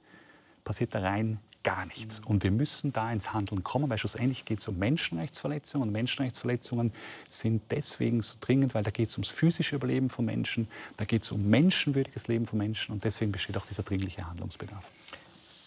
[0.63, 2.19] passiert da rein gar nichts.
[2.19, 5.87] Und wir müssen da ins Handeln kommen, weil schlussendlich geht es um Menschenrechtsverletzungen.
[5.87, 6.91] Und Menschenrechtsverletzungen
[7.27, 11.23] sind deswegen so dringend, weil da geht es ums physische Überleben von Menschen, da geht
[11.23, 12.91] es um menschenwürdiges Leben von Menschen.
[12.91, 14.91] Und deswegen besteht auch dieser dringliche Handlungsbedarf.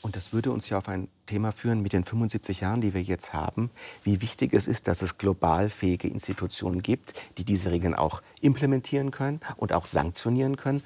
[0.06, 3.02] Und das würde uns ja auf ein Thema führen mit den 75 Jahren, die wir
[3.02, 3.70] jetzt haben,
[4.04, 9.10] wie wichtig es ist, dass es global fähige Institutionen gibt, die diese Regeln auch implementieren
[9.10, 10.84] können und auch sanktionieren können.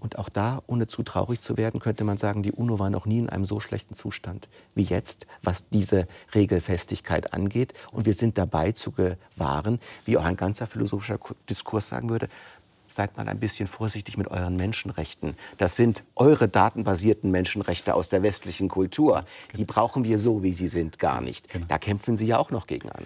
[0.00, 3.04] Und auch da, ohne zu traurig zu werden, könnte man sagen, die UNO war noch
[3.04, 7.74] nie in einem so schlechten Zustand wie jetzt, was diese Regelfestigkeit angeht.
[7.90, 12.30] Und wir sind dabei zu gewahren, wie auch ein ganzer philosophischer Diskurs sagen würde,
[12.92, 15.36] seid mal ein bisschen vorsichtig mit euren Menschenrechten.
[15.58, 19.24] Das sind eure datenbasierten Menschenrechte aus der westlichen Kultur.
[19.56, 21.48] Die brauchen wir so, wie sie sind, gar nicht.
[21.48, 21.66] Genau.
[21.68, 23.04] Da kämpfen Sie ja auch noch gegen an.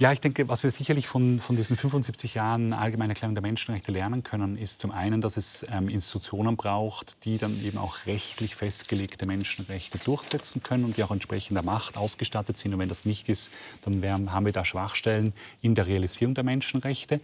[0.00, 3.92] Ja, ich denke, was wir sicherlich von, von diesen 75 Jahren allgemeine Erklärung der Menschenrechte
[3.92, 8.56] lernen können, ist zum einen, dass es ähm, Institutionen braucht, die dann eben auch rechtlich
[8.56, 12.74] festgelegte Menschenrechte durchsetzen können und die auch entsprechender Macht ausgestattet sind.
[12.74, 13.52] Und wenn das nicht ist,
[13.82, 14.02] dann
[14.32, 17.20] haben wir da Schwachstellen in der Realisierung der Menschenrechte.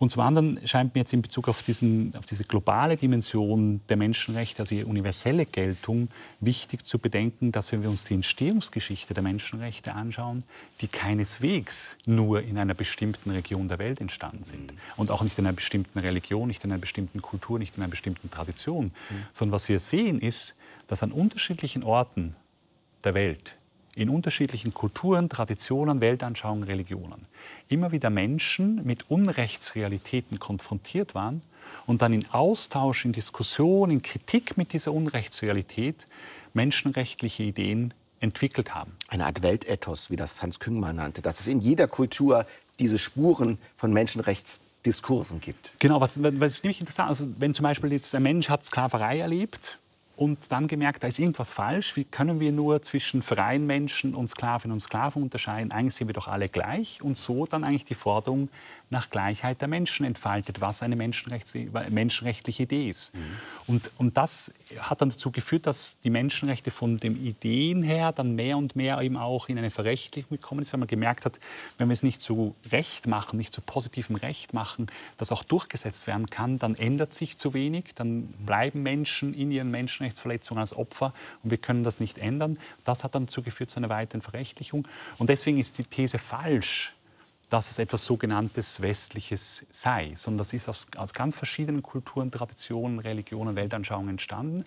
[0.00, 3.98] Und zum anderen scheint mir jetzt in Bezug auf, diesen, auf diese globale Dimension der
[3.98, 6.08] Menschenrechte, also ihre universelle Geltung,
[6.40, 10.42] wichtig zu bedenken, dass wenn wir uns die Entstehungsgeschichte der Menschenrechte anschauen,
[10.80, 14.72] die keineswegs nur in einer bestimmten Region der Welt entstanden sind.
[14.96, 17.90] Und auch nicht in einer bestimmten Religion, nicht in einer bestimmten Kultur, nicht in einer
[17.90, 18.86] bestimmten Tradition.
[18.86, 19.26] Mhm.
[19.32, 22.34] Sondern was wir sehen ist, dass an unterschiedlichen Orten
[23.04, 23.58] der Welt
[24.00, 27.20] in unterschiedlichen Kulturen, Traditionen, Weltanschauungen, Religionen
[27.68, 31.42] immer wieder Menschen mit Unrechtsrealitäten konfrontiert waren
[31.86, 36.06] und dann in Austausch, in Diskussion, in Kritik mit dieser Unrechtsrealität
[36.54, 38.96] menschenrechtliche Ideen entwickelt haben.
[39.08, 42.46] Eine Art Weltethos, wie das Hans Küngmann nannte, dass es in jeder Kultur
[42.78, 45.72] diese Spuren von Menschenrechtsdiskursen gibt.
[45.78, 49.78] Genau, was, was nämlich interessant also wenn zum Beispiel jetzt ein Mensch hat Sklaverei erlebt
[50.20, 51.96] und dann gemerkt, da ist irgendwas falsch.
[51.96, 55.72] Wie können wir nur zwischen freien Menschen und Sklavinnen und Sklaven unterscheiden?
[55.72, 57.00] Eigentlich sind wir doch alle gleich.
[57.00, 58.50] Und so dann eigentlich die Forderung
[58.90, 63.14] nach Gleichheit der Menschen entfaltet, was eine menschenrechtliche Idee ist.
[63.14, 63.20] Mhm.
[63.68, 68.34] Und, und das hat dann dazu geführt, dass die Menschenrechte von den Ideen her dann
[68.34, 71.38] mehr und mehr eben auch in eine Verrechtlichung gekommen ist, weil man gemerkt hat,
[71.78, 76.08] wenn wir es nicht zu Recht machen, nicht zu positivem Recht machen, das auch durchgesetzt
[76.08, 79.70] werden kann, dann ändert sich zu wenig, dann bleiben Menschen in ihren
[80.10, 82.58] Menschenrechtsverletzungen als Opfer und wir können das nicht ändern.
[82.84, 84.86] Das hat dann dazu geführt zu einer weiteren Verrechtlichung.
[85.18, 86.94] Und deswegen ist die These falsch,
[87.48, 93.00] dass es etwas sogenanntes Westliches sei, sondern das ist aus, aus, ganz verschiedenen Kulturen, Traditionen,
[93.00, 94.64] Religionen, Weltanschauungen entstanden.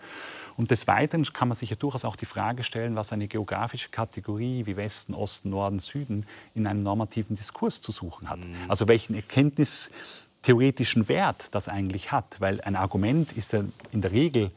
[0.58, 3.88] Und des Weiteren kann man sich ja durchaus auch die Frage stellen, was eine geografische
[3.88, 6.26] Kategorie wie Westen, Osten, Norden, Süden
[6.56, 8.40] in einem normativen Diskurs zu suchen hat.
[8.40, 8.54] Mhm.
[8.68, 13.64] Also welchen erkenntnistheoretischen Wert das eigentlich hat, weil ein Argument ist ja
[13.94, 14.52] in der Regel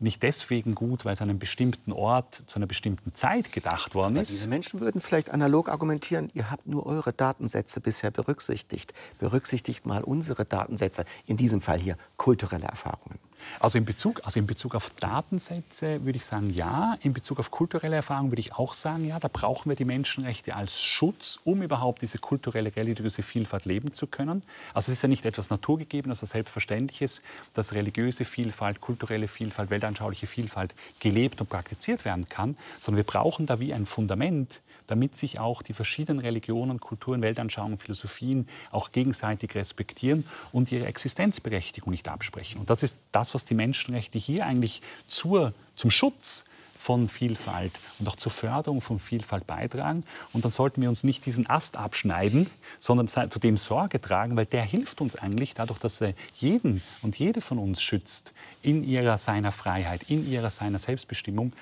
[0.00, 4.16] nicht deswegen gut, weil es an einem bestimmten Ort zu einer bestimmten Zeit gedacht worden
[4.16, 4.30] ist.
[4.30, 8.92] diese Menschen würden vielleicht analog argumentieren, ihr habt nur eure Datensätze bisher berücksichtigt.
[9.18, 13.18] Berücksichtigt mal unsere Datensätze, in diesem Fall hier kulturelle Erfahrungen.
[13.60, 16.96] Also in, Bezug, also in Bezug auf Datensätze würde ich sagen, ja.
[17.00, 19.18] In Bezug auf kulturelle Erfahrung würde ich auch sagen, ja.
[19.18, 24.06] Da brauchen wir die Menschenrechte als Schutz, um überhaupt diese kulturelle, religiöse Vielfalt leben zu
[24.06, 24.42] können.
[24.74, 27.22] Also es ist ja nicht etwas Naturgegebenes, also Selbstverständliches,
[27.54, 33.46] dass religiöse Vielfalt, kulturelle Vielfalt, weltanschauliche Vielfalt gelebt und praktiziert werden kann, sondern wir brauchen
[33.46, 39.54] da wie ein Fundament, damit sich auch die verschiedenen Religionen, Kulturen, Weltanschauungen, Philosophien auch gegenseitig
[39.54, 42.60] respektieren und ihre Existenzberechtigung nicht absprechen.
[42.60, 46.44] Und das ist das, was die Menschenrechte hier eigentlich zur, zum Schutz
[46.76, 50.04] von Vielfalt und auch zur Förderung von Vielfalt beitragen.
[50.32, 52.48] Und dann sollten wir uns nicht diesen Ast abschneiden,
[52.78, 57.18] sondern zu dem Sorge tragen, weil der hilft uns eigentlich dadurch, dass er jeden und
[57.18, 61.52] jede von uns schützt in ihrer seiner Freiheit, in ihrer seiner Selbstbestimmung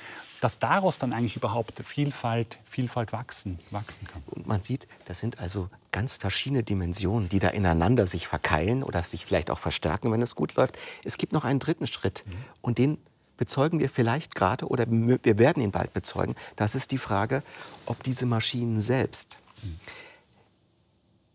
[0.45, 4.23] dass daraus dann eigentlich überhaupt Vielfalt, Vielfalt wachsen, wachsen kann.
[4.27, 9.03] Und man sieht, das sind also ganz verschiedene Dimensionen, die da ineinander sich verkeilen oder
[9.05, 10.77] sich vielleicht auch verstärken, wenn es gut läuft.
[11.03, 12.33] Es gibt noch einen dritten Schritt mhm.
[12.61, 12.99] und den
[13.37, 16.35] bezeugen wir vielleicht gerade oder wir werden ihn bald bezeugen.
[16.57, 17.43] Das ist die Frage,
[17.87, 19.37] ob diese Maschinen selbst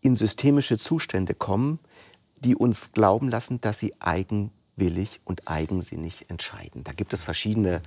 [0.01, 1.79] in systemische Zustände kommen,
[2.41, 6.83] die uns glauben lassen, dass sie eigenwillig und eigensinnig entscheiden.
[6.83, 7.81] Da gibt es verschiedene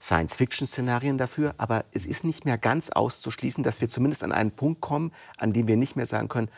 [0.00, 4.80] Science-Fiction-Szenarien dafür, aber es ist nicht mehr ganz auszuschließen, dass wir zumindest an einen Punkt
[4.80, 6.48] kommen, an dem wir nicht mehr sagen können,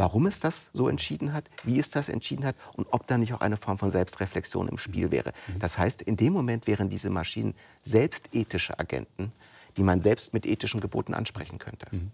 [0.00, 3.34] warum es das so entschieden hat, wie es das entschieden hat und ob da nicht
[3.34, 5.34] auch eine Form von Selbstreflexion im Spiel wäre.
[5.58, 9.30] Das heißt, in dem Moment wären diese Maschinen selbst ethische Agenten,
[9.76, 11.86] die man selbst mit ethischen Geboten ansprechen könnte.
[11.90, 12.12] Mhm.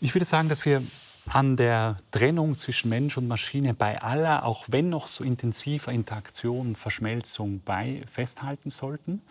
[0.00, 0.82] Ich würde sagen, dass wir
[1.28, 6.74] an der Trennung zwischen Mensch und Maschine bei aller, auch wenn noch so intensiver Interaktion,
[6.74, 9.22] Verschmelzung bei festhalten sollten,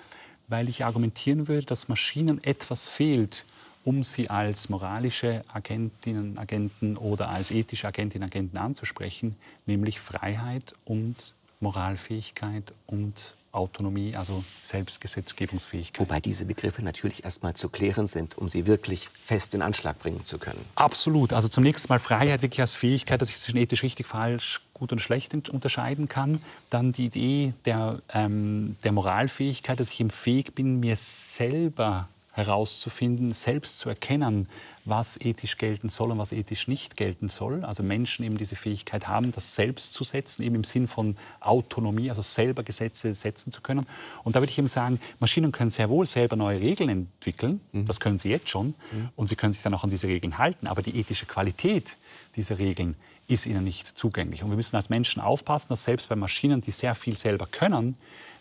[0.47, 3.43] weil ich argumentieren würde, dass Maschinen etwas fehlt,
[3.87, 11.33] um sie als moralische Agentinnen, Agenten oder als ethische Agentinnen, Agenten anzusprechen, nämlich Freiheit und
[11.61, 16.01] Moralfähigkeit und Autonomie, also Selbstgesetzgebungsfähigkeit.
[16.01, 20.25] Wobei diese Begriffe natürlich erstmal zu klären sind, um sie wirklich fest in Anschlag bringen
[20.25, 20.59] zu können.
[20.75, 21.31] Absolut.
[21.31, 24.99] Also zunächst mal Freiheit wirklich als Fähigkeit, dass ich zwischen ethisch richtig, falsch, gut und
[24.99, 26.41] schlecht unterscheiden kann.
[26.69, 33.33] Dann die Idee der, ähm, der Moralfähigkeit, dass ich im Fähig bin, mir selber herauszufinden,
[33.33, 34.47] selbst zu erkennen,
[34.85, 37.65] was ethisch gelten soll und was ethisch nicht gelten soll.
[37.65, 42.09] Also Menschen eben diese Fähigkeit haben, das selbst zu setzen, eben im Sinn von Autonomie,
[42.09, 43.85] also selber Gesetze setzen zu können.
[44.23, 47.85] Und da würde ich eben sagen, Maschinen können sehr wohl selber neue Regeln entwickeln, mhm.
[47.87, 49.09] das können sie jetzt schon, mhm.
[49.15, 51.97] und sie können sich dann auch an diese Regeln halten, aber die ethische Qualität
[52.35, 52.95] dieser Regeln
[53.27, 54.43] ist ihnen nicht zugänglich.
[54.43, 57.97] Und wir müssen als Menschen aufpassen, dass selbst bei Maschinen, die sehr viel selber können,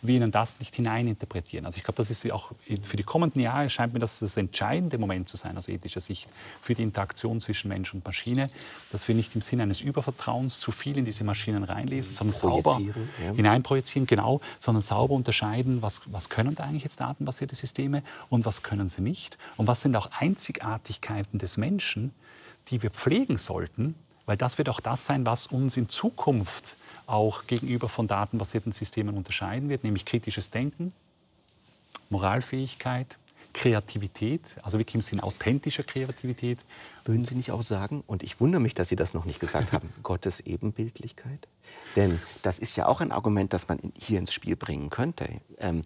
[0.07, 1.66] wir ihnen das nicht hineininterpretieren.
[1.66, 2.52] Also ich glaube, das ist auch
[2.82, 6.28] für die kommenden Jahre scheint mir das das entscheidende Moment zu sein aus ethischer Sicht
[6.61, 8.50] für die Interaktion zwischen Mensch und Maschine,
[8.90, 12.80] dass wir nicht im Sinne eines Übervertrauens zu viel in diese Maschinen reinlesen, sondern sauber
[12.80, 13.32] ja.
[13.32, 18.62] hineinprojizieren, genau, sondern sauber unterscheiden, was, was können da eigentlich jetzt datenbasierte Systeme und was
[18.62, 22.12] können sie nicht und was sind auch Einzigartigkeiten des Menschen,
[22.68, 23.94] die wir pflegen sollten,
[24.27, 29.16] weil das wird auch das sein, was uns in Zukunft auch gegenüber von datenbasierten Systemen
[29.16, 30.93] unterscheiden wird, nämlich kritisches Denken,
[32.11, 33.16] Moralfähigkeit,
[33.53, 36.59] Kreativität, also wirklich im Sinne authentischer Kreativität.
[37.07, 39.72] Würden Sie nicht auch sagen, und ich wundere mich, dass Sie das noch nicht gesagt
[39.72, 41.49] haben, Gottes Ebenbildlichkeit?
[41.95, 45.27] Denn das ist ja auch ein Argument, das man hier ins Spiel bringen könnte.
[45.59, 45.83] Ähm,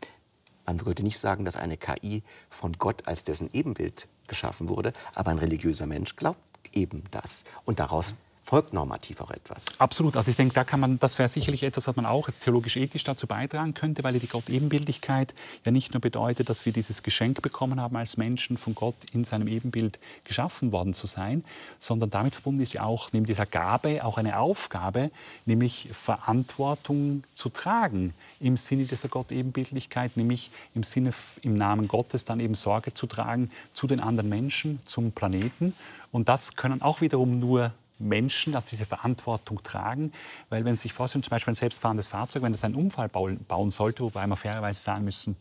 [0.67, 5.31] man würde nicht sagen, dass eine KI von Gott als dessen Ebenbild geschaffen wurde, aber
[5.31, 6.41] ein religiöser Mensch glaubt
[6.73, 7.45] eben das.
[7.65, 8.15] Und daraus
[8.51, 9.65] folgt normativ auch etwas.
[9.79, 10.17] Absolut.
[10.17, 13.05] Also ich denke, da kann man, das wäre sicherlich etwas, was man auch jetzt theologisch-ethisch
[13.05, 15.35] dazu beitragen könnte, weil die Gott-Ebenbildlichkeit
[15.65, 19.23] ja nicht nur bedeutet, dass wir dieses Geschenk bekommen haben, als Menschen von Gott in
[19.23, 21.45] seinem Ebenbild geschaffen worden zu sein,
[21.79, 25.13] sondern damit verbunden ist ja auch neben dieser Gabe auch eine Aufgabe,
[25.47, 31.11] nämlich Verantwortung zu tragen im Sinne dieser Gott-Ebenbildlichkeit, nämlich im Sinne
[31.43, 35.73] im Namen Gottes dann eben Sorge zu tragen zu den anderen Menschen, zum Planeten.
[36.11, 40.13] Und das können auch wiederum nur Menschen, dass diese Verantwortung tragen.
[40.49, 43.71] Weil wenn Sie sich vorstellen, zum Beispiel ein selbstfahrendes Fahrzeug, wenn es einen Unfall bauen
[43.71, 45.37] sollte, wobei wir fairerweise sagen müssen,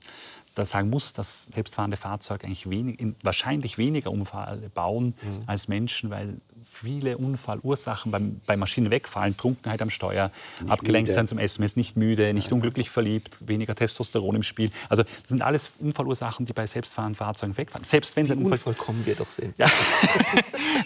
[0.60, 5.42] da sagen muss, dass selbstfahrende Fahrzeuge eigentlich wenig, wahrscheinlich weniger Unfälle bauen mhm.
[5.48, 11.14] als Menschen, weil viele Unfallursachen beim, bei Maschinen wegfallen, Trunkenheit am Steuer, nicht abgelenkt müde.
[11.14, 12.54] sein zum SMS, nicht müde, nicht ja.
[12.54, 14.72] unglücklich verliebt, weniger Testosteron im Spiel.
[14.90, 17.86] Also das sind alles Unfallursachen, die bei selbstfahrenden Fahrzeugen wegfallen.
[17.86, 19.54] Selbst wenn Wie ein Unfall unvollkommen wir doch sehen.
[19.58, 19.68] Ja.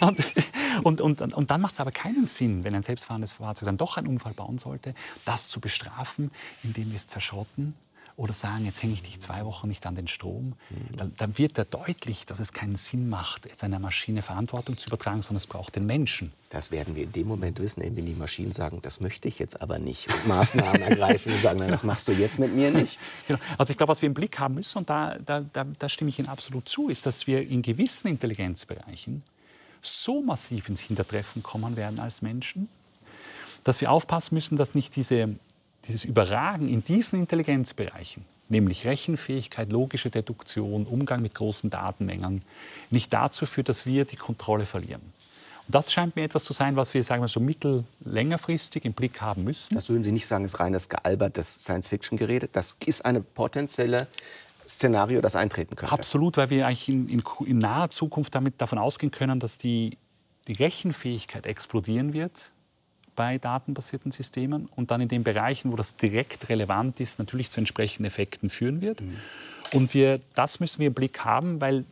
[0.82, 3.76] und, und, und, und dann macht es aber keinen Sinn, wenn ein selbstfahrendes Fahrzeug dann
[3.76, 4.94] doch einen Unfall bauen sollte,
[5.24, 6.30] das zu bestrafen,
[6.62, 7.74] indem wir es zerschrotten
[8.16, 10.96] oder sagen, jetzt hänge ich dich zwei Wochen nicht an den Strom, mhm.
[10.96, 14.86] dann, dann, wird da deutlich, dass es keinen Sinn macht, jetzt einer Maschine Verantwortung zu
[14.86, 16.32] übertragen, sondern es braucht den Menschen.
[16.50, 19.60] Das werden wir in dem Moment wissen, wenn die Maschinen sagen, das möchte ich jetzt
[19.60, 23.00] aber nicht und Maßnahmen ergreifen und sagen, nein, das machst du jetzt mit mir nicht.
[23.26, 23.38] Genau.
[23.56, 26.10] Also ich glaube, was wir im Blick haben müssen, und da, da, da, da stimme
[26.10, 29.22] ich Ihnen absolut zu, ist, dass wir in gewissen Intelligenzbereichen
[29.80, 32.68] so massiv ins Hintertreffen kommen werden als Menschen,
[33.62, 35.36] dass wir aufpassen müssen, dass nicht diese
[35.86, 42.42] dieses Überragen in diesen Intelligenzbereichen, nämlich Rechenfähigkeit, logische Deduktion, Umgang mit großen Datenmengen,
[42.90, 45.02] nicht dazu führt, dass wir die Kontrolle verlieren.
[45.66, 48.92] Und das scheint mir etwas zu sein, was wir sagen wir so mittel-, längerfristig im
[48.92, 49.74] Blick haben müssen.
[49.74, 52.48] Das würden Sie nicht sagen, ist reines gealbertes Science-Fiction-Gerede.
[52.52, 54.08] Das ist eine potenzielle
[54.68, 55.92] Szenario, das eintreten könnte.
[55.92, 59.96] Absolut, weil wir eigentlich in, in, in naher Zukunft damit davon ausgehen können, dass die,
[60.48, 62.52] die Rechenfähigkeit explodieren wird
[63.16, 67.60] bei datenbasierten Systemen und dann in den Bereichen, wo das direkt relevant ist, natürlich zu
[67.60, 69.00] entsprechenden Effekten führen wird.
[69.00, 69.16] Mhm.
[69.72, 71.84] Und wir, das müssen wir im Blick haben, weil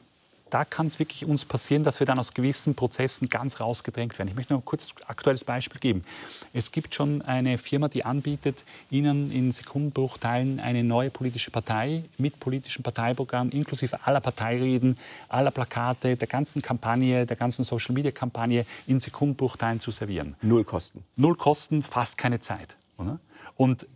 [0.52, 4.28] da kann es wirklich uns passieren, dass wir dann aus gewissen Prozessen ganz rausgedrängt werden.
[4.28, 6.04] Ich möchte noch kurz ein aktuelles Beispiel geben.
[6.52, 12.38] Es gibt schon eine Firma, die anbietet, Ihnen in Sekundenbruchteilen eine neue politische Partei mit
[12.38, 14.98] politischem Parteiprogramm, inklusive aller Parteireden,
[15.30, 20.36] aller Plakate, der ganzen Kampagne, der ganzen Social-Media-Kampagne in Sekundenbruchteilen zu servieren.
[20.42, 21.02] Null Kosten.
[21.16, 22.76] Null Kosten, fast keine Zeit.
[22.98, 23.18] Oder?
[23.56, 23.86] Und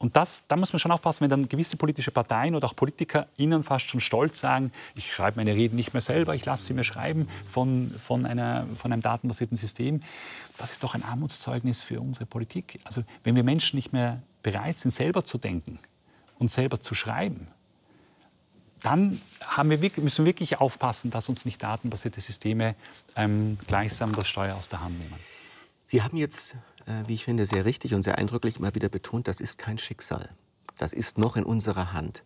[0.00, 3.26] und das, da muss man schon aufpassen, wenn dann gewisse politische Parteien oder auch Politiker
[3.36, 6.72] Ihnen fast schon stolz sagen, ich schreibe meine Reden nicht mehr selber, ich lasse sie
[6.72, 10.00] mir schreiben von, von, einer, von einem datenbasierten System.
[10.56, 12.80] Das ist doch ein Armutszeugnis für unsere Politik.
[12.84, 15.78] Also wenn wir Menschen nicht mehr bereit sind, selber zu denken
[16.38, 17.48] und selber zu schreiben,
[18.82, 19.20] dann
[19.62, 22.74] wir, müssen wir wirklich aufpassen, dass uns nicht datenbasierte Systeme
[23.16, 25.20] ähm, gleichsam das Steuer aus der Hand nehmen.
[25.88, 26.56] Sie haben jetzt
[27.06, 30.28] wie ich finde, sehr richtig und sehr eindrücklich immer wieder betont, das ist kein Schicksal.
[30.78, 32.24] Das ist noch in unserer Hand.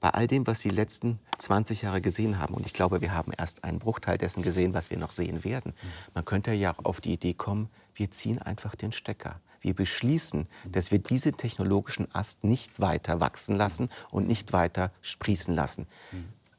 [0.00, 3.12] Bei all dem, was Sie die letzten 20 Jahre gesehen haben, und ich glaube, wir
[3.12, 5.72] haben erst einen Bruchteil dessen gesehen, was wir noch sehen werden,
[6.14, 9.40] man könnte ja auch auf die Idee kommen, wir ziehen einfach den Stecker.
[9.60, 15.52] Wir beschließen, dass wir diesen technologischen Ast nicht weiter wachsen lassen und nicht weiter sprießen
[15.52, 15.88] lassen.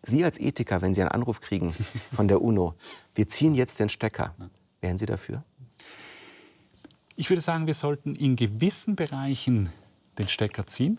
[0.01, 1.71] Sie als Ethiker, wenn Sie einen Anruf kriegen
[2.13, 2.75] von der UNO,
[3.15, 4.35] wir ziehen jetzt den Stecker,
[4.81, 5.43] wären Sie dafür?
[7.19, 9.73] Ich würde sagen, wir sollten in gewissen Bereichen
[10.17, 10.97] den Stecker ziehen.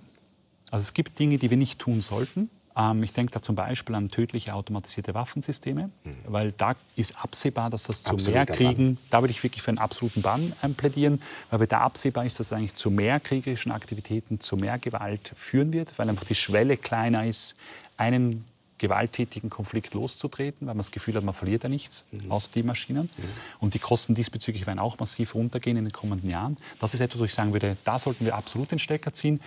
[0.70, 2.50] Also es gibt Dinge, die wir nicht tun sollten.
[2.76, 6.10] Ähm, ich denke da zum Beispiel an tödliche automatisierte Waffensysteme, mhm.
[6.26, 9.70] weil da ist absehbar, dass das zu Absoluter mehr Kriegen, da würde ich wirklich für
[9.70, 13.72] einen absoluten Bann ähm, plädieren, weil da absehbar ist, dass es eigentlich zu mehr kriegerischen
[13.72, 17.58] Aktivitäten, zu mehr Gewalt führen wird, weil einfach die Schwelle kleiner ist,
[17.96, 18.44] einen
[18.80, 22.32] gewalttätigen Konflikt loszutreten, weil man das Gefühl hat, man verliert ja nichts, mhm.
[22.32, 23.04] außer die Maschinen.
[23.16, 23.24] Mhm.
[23.60, 26.56] Und die Kosten diesbezüglich werden auch massiv runtergehen in den kommenden Jahren.
[26.78, 29.40] Das ist etwas, wo ich sagen würde, da sollten wir absolut den Stecker ziehen.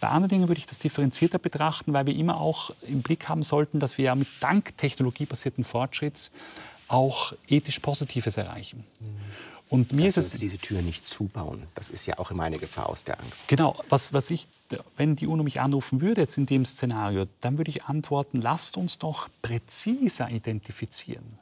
[0.00, 3.42] Bei anderen Dingen würde ich das differenzierter betrachten, weil wir immer auch im Blick haben
[3.42, 6.30] sollten, dass wir ja mit dank technologiebasierten Fortschritts
[6.88, 8.84] auch ethisch Positives erreichen.
[9.00, 9.06] Mhm.
[9.68, 11.64] Und mir das ist es diese Tür nicht zubauen.
[11.74, 13.48] Das ist ja auch immer eine Gefahr aus der Angst.
[13.48, 13.76] Genau.
[13.88, 14.46] Was, was ich,
[14.96, 18.76] wenn die UNO mich anrufen würde jetzt in dem Szenario, dann würde ich antworten: Lasst
[18.76, 21.38] uns doch präziser identifizieren.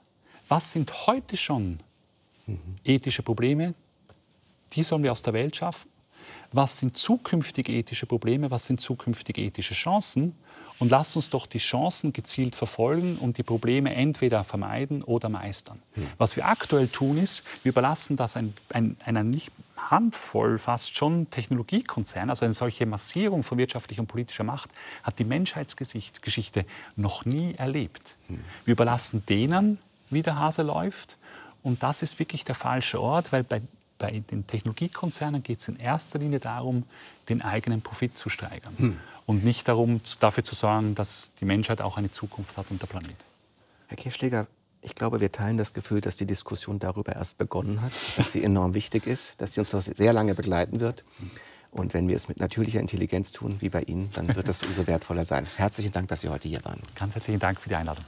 [0.49, 1.81] Was sind heute schon
[2.85, 3.75] ethische Probleme?
[4.73, 5.91] Die sollen wir aus der Welt schaffen.
[6.53, 8.51] Was sind zukünftige ethische Probleme?
[8.51, 10.35] Was sind zukünftige ethische Chancen?
[10.79, 15.81] Und lasst uns doch die Chancen gezielt verfolgen und die Probleme entweder vermeiden oder meistern.
[15.95, 16.09] Hm.
[16.19, 21.31] Was wir aktuell tun, ist, wir überlassen das ein, ein, einer nicht Handvoll fast schon
[21.31, 24.71] Technologiekonzerne, also eine solche Massierung von wirtschaftlicher und politischer Macht,
[25.03, 26.65] hat die Menschheitsgeschichte
[26.97, 28.17] noch nie erlebt.
[28.29, 28.41] Hm.
[28.65, 29.79] Wir überlassen denen,
[30.11, 31.19] wie der Hase läuft.
[31.63, 33.63] Und das ist wirklich der falsche Ort, weil bei
[33.99, 36.85] bei den Technologiekonzernen geht es in erster Linie darum,
[37.29, 38.97] den eigenen Profit zu steigern hm.
[39.27, 42.87] und nicht darum, dafür zu sorgen, dass die Menschheit auch eine Zukunft hat und der
[42.87, 43.17] Planet.
[43.89, 44.47] Herr Kirschläger,
[44.83, 48.45] ich glaube, wir teilen das Gefühl, dass die Diskussion darüber erst begonnen hat, dass sie
[48.45, 51.05] enorm wichtig ist, dass sie uns noch sehr lange begleiten wird.
[51.71, 54.87] Und wenn wir es mit natürlicher Intelligenz tun, wie bei Ihnen, dann wird das umso
[54.87, 55.47] wertvoller sein.
[55.57, 56.81] Herzlichen Dank, dass Sie heute hier waren.
[56.95, 58.05] Ganz herzlichen Dank für die Einladung.